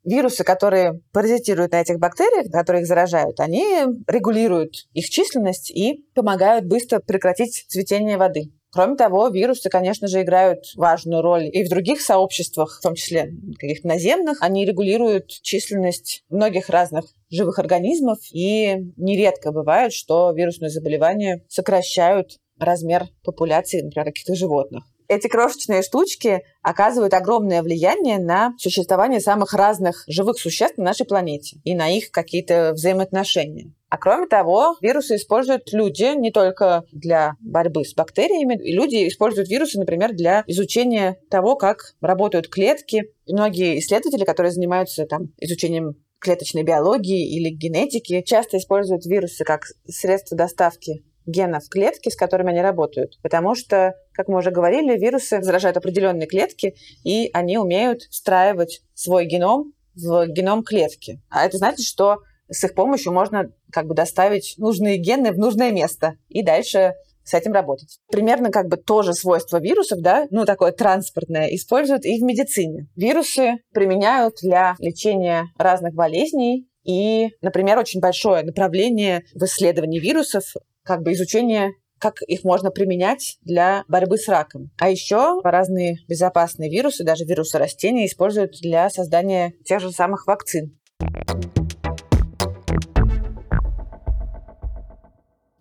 Вирусы, 0.05 0.45
которые 0.45 1.01
паразитируют 1.13 1.73
на 1.73 1.81
этих 1.81 1.99
бактериях, 1.99 2.53
которые 2.53 2.83
их 2.83 2.87
заражают, 2.87 3.41
они 3.41 3.87
регулируют 4.07 4.87
их 4.93 5.11
численность 5.11 5.73
и 5.73 6.07
помогают 6.15 6.67
быстро 6.67 7.01
прекратить 7.01 7.67
цветение 7.69 8.17
воды. 8.17 8.53
Кроме 8.77 8.97
того, 8.97 9.29
вирусы, 9.29 9.71
конечно 9.71 10.07
же, 10.07 10.21
играют 10.21 10.67
важную 10.75 11.23
роль 11.23 11.47
и 11.51 11.65
в 11.65 11.71
других 11.71 12.03
сообществах, 12.03 12.77
в 12.79 12.83
том 12.83 12.95
числе 12.95 13.33
каких-то 13.59 13.89
наземных. 13.89 14.43
Они 14.43 14.67
регулируют 14.67 15.29
численность 15.29 16.25
многих 16.29 16.69
разных 16.69 17.07
живых 17.31 17.59
организмов, 17.59 18.19
и 18.33 18.77
нередко 18.99 19.51
бывает, 19.51 19.95
что 19.95 20.31
вирусные 20.33 20.69
заболевания 20.69 21.43
сокращают 21.49 22.37
размер 22.59 23.07
популяции, 23.25 23.81
например, 23.81 24.09
каких-то 24.09 24.35
животных 24.35 24.85
эти 25.09 25.29
крошечные 25.29 25.83
штучки 25.83 26.43
оказывают 26.63 27.15
огромное 27.15 27.63
влияние 27.63 28.19
на 28.19 28.55
существование 28.59 29.21
самых 29.21 29.55
разных 29.55 30.03
живых 30.09 30.37
существ 30.37 30.79
на 30.79 30.85
нашей 30.85 31.07
планете 31.07 31.61
и 31.63 31.77
на 31.77 31.89
их 31.89 32.11
какие-то 32.11 32.73
взаимоотношения. 32.73 33.73
А 33.89 33.99
кроме 33.99 34.27
того, 34.27 34.77
вирусы 34.81 35.17
используют 35.17 35.73
люди 35.73 36.17
не 36.19 36.31
только 36.33 36.85
для 36.91 37.35
борьбы 37.41 37.85
с 37.85 37.95
бактериями. 37.95 38.59
Люди 38.61 39.07
используют 39.09 39.49
вирусы, 39.49 39.79
например, 39.79 40.13
для 40.13 40.43
изучения 40.47 41.19
того, 41.31 41.57
как 41.57 41.95
работают 42.01 42.49
клетки. 42.49 43.13
Многие 43.29 43.79
исследователи, 43.79 44.25
которые 44.25 44.53
занимаются 44.53 45.07
там, 45.07 45.33
изучением 45.39 45.95
клеточной 46.19 46.65
биологии 46.65 47.37
или 47.37 47.51
генетики, 47.51 48.23
часто 48.23 48.59
используют 48.59 49.07
вирусы 49.07 49.45
как 49.45 49.63
средство 49.87 50.37
доставки 50.37 51.05
генов 51.27 51.69
клетки, 51.69 52.09
с 52.09 52.17
которыми 52.17 52.51
они 52.51 52.61
работают. 52.63 53.19
Потому 53.23 53.55
что, 53.55 53.95
как 54.13 54.29
мы 54.29 54.39
уже 54.39 54.51
говорили, 54.51 54.99
вирусы 54.99 55.43
заражают 55.43 55.77
определенные 55.77 56.27
клетки, 56.27 56.75
и 57.05 57.31
они 57.33 57.59
умеют 57.59 58.03
встраивать 58.11 58.83
свой 58.95 59.27
геном 59.27 59.73
в 59.95 60.27
геном 60.29 60.63
клетки. 60.63 61.21
А 61.31 61.47
это 61.47 61.59
значит, 61.59 61.87
что 61.87 62.19
с 62.49 62.65
их 62.65 62.75
помощью 62.75 63.13
можно 63.13 63.53
как 63.73 63.87
бы 63.87 63.95
доставить 63.95 64.55
нужные 64.59 64.99
гены 64.99 65.33
в 65.33 65.39
нужное 65.39 65.73
место 65.73 66.15
и 66.29 66.43
дальше 66.43 66.95
с 67.25 67.35
этим 67.35 67.53
работать. 67.53 67.99
Примерно 68.11 68.51
как 68.51 68.69
бы 68.69 68.77
тоже 68.77 69.13
свойство 69.13 69.59
вирусов, 69.61 70.01
да, 70.01 70.27
ну 70.31 70.45
такое 70.45 70.71
транспортное, 70.73 71.49
используют 71.49 72.05
и 72.05 72.21
в 72.21 72.23
медицине. 72.23 72.87
Вирусы 72.95 73.59
применяют 73.75 74.37
для 74.43 74.77
лечения 74.79 75.47
разных 75.59 75.95
болезней, 75.95 76.69
и, 76.85 77.31
например, 77.43 77.79
очень 77.79 78.01
большое 78.01 78.45
направление 78.45 79.25
в 79.35 79.43
исследовании 79.43 79.99
вирусов 79.99 80.55
как 80.85 81.03
бы 81.03 81.13
изучение 81.13 81.73
как 81.99 82.21
их 82.23 82.45
можно 82.45 82.71
применять 82.71 83.39
для 83.43 83.85
борьбы 83.89 84.19
с 84.19 84.29
раком. 84.29 84.71
А 84.79 84.91
еще 84.91 85.41
разные 85.43 85.97
безопасные 86.09 86.71
вирусы, 86.71 87.05
даже 87.05 87.25
вирусы 87.25 87.59
растений, 87.59 88.07
используют 88.07 88.53
для 88.61 88.91
создания 88.91 89.55
тех 89.65 89.81
же 89.81 89.91
самых 89.91 90.27
вакцин. 90.27 90.79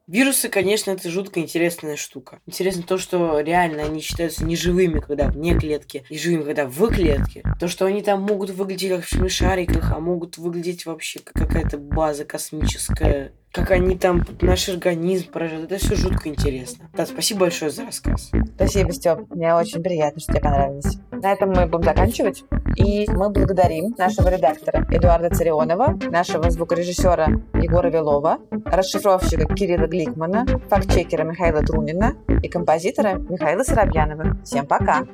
Вирусы, 0.08 0.50
конечно, 0.50 0.91
это 0.91 1.10
жутко 1.10 1.39
интересная 1.39 1.96
штука. 1.96 2.39
Интересно 2.46 2.84
то, 2.84 3.00
что 3.00 3.39
реально 3.39 3.84
они 3.84 4.02
считаются 4.02 4.46
неживыми, 4.46 5.00
когда 5.00 5.28
вне 5.30 5.58
клетки, 5.58 6.06
и 6.10 6.18
живыми, 6.18 6.44
когда 6.44 6.68
в 6.68 6.88
клетке. 6.94 7.44
То, 7.60 7.68
что 7.68 7.86
они 7.86 8.04
там 8.04 8.22
могут 8.22 8.52
выглядеть 8.52 8.91
как 8.91 9.06
в 9.06 9.10
смешариках, 9.10 9.91
а 9.91 10.00
могут 10.00 10.38
выглядеть 10.38 10.86
вообще 10.86 11.20
как 11.20 11.34
какая-то 11.48 11.78
база 11.78 12.24
космическая 12.24 13.32
как 13.56 13.72
они 13.72 13.98
там 13.98 14.26
наш 14.41 14.68
организм 14.68 15.32
поражают. 15.32 15.72
Это 15.72 15.78
все 15.78 15.96
жутко 15.96 16.28
интересно. 16.28 16.89
Да, 16.94 17.06
спасибо 17.06 17.41
большое 17.41 17.72
за 17.72 17.86
рассказ. 17.86 18.32
Спасибо, 18.56 18.91
Степ. 18.91 19.34
Мне 19.34 19.56
очень 19.56 19.82
приятно, 19.82 20.20
что 20.20 20.34
тебе 20.34 20.41
понравилось. 20.41 20.98
На 21.12 21.32
этом 21.32 21.52
мы 21.52 21.65
будем 21.65 21.84
заканчивать. 21.84 22.44
И 22.76 23.08
мы 23.10 23.30
благодарим 23.30 23.96
нашего 23.98 24.30
редактора 24.30 24.86
Эдуарда 24.92 25.30
Царионова, 25.30 25.98
нашего 26.10 26.50
звукорежиссера 26.50 27.28
Егора 27.54 27.90
Вилова, 27.90 28.40
расшифровщика 28.66 29.46
Кирилла 29.54 29.88
Гликмана, 29.88 30.46
фактчекера 30.70 31.24
Михаила 31.24 31.62
Трунина 31.62 32.14
и 32.44 32.50
композитора 32.50 33.16
Михаила 33.16 33.64
Соробьянова. 33.64 34.38
Всем 34.44 34.66
пока! 34.66 35.06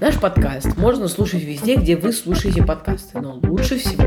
Наш 0.00 0.18
подкаст 0.18 0.76
можно 0.76 1.08
слушать 1.08 1.42
везде, 1.44 1.76
где 1.76 1.96
вы 1.96 2.12
слушаете 2.12 2.62
подкасты, 2.62 3.20
но 3.20 3.38
лучше 3.42 3.78
всего 3.78 4.04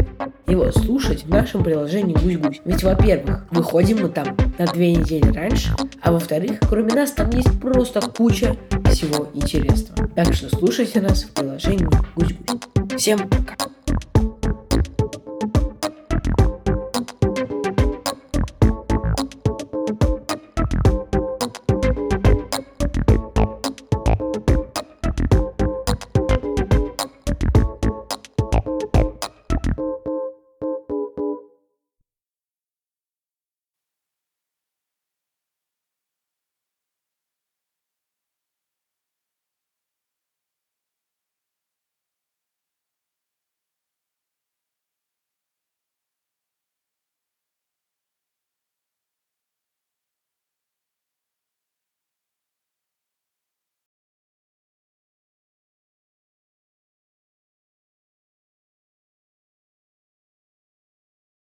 его 0.47 0.71
слушать 0.71 1.23
в 1.23 1.29
нашем 1.29 1.63
приложении 1.63 2.13
«Гусь-Гусь». 2.13 2.61
Ведь, 2.65 2.83
во-первых, 2.83 3.45
выходим 3.51 4.01
мы 4.01 4.09
там 4.09 4.35
на 4.57 4.65
две 4.67 4.93
недели 4.93 5.31
раньше, 5.31 5.69
а 6.01 6.11
во-вторых, 6.11 6.59
кроме 6.67 6.93
нас 6.93 7.11
там 7.11 7.29
есть 7.29 7.59
просто 7.59 8.01
куча 8.01 8.57
всего 8.91 9.29
интересного. 9.33 10.07
Так 10.09 10.33
что 10.33 10.49
слушайте 10.49 11.01
нас 11.01 11.23
в 11.23 11.31
приложении 11.31 11.87
«Гусь-Гусь». 12.15 12.97
Всем 12.97 13.27
пока! 13.29 13.55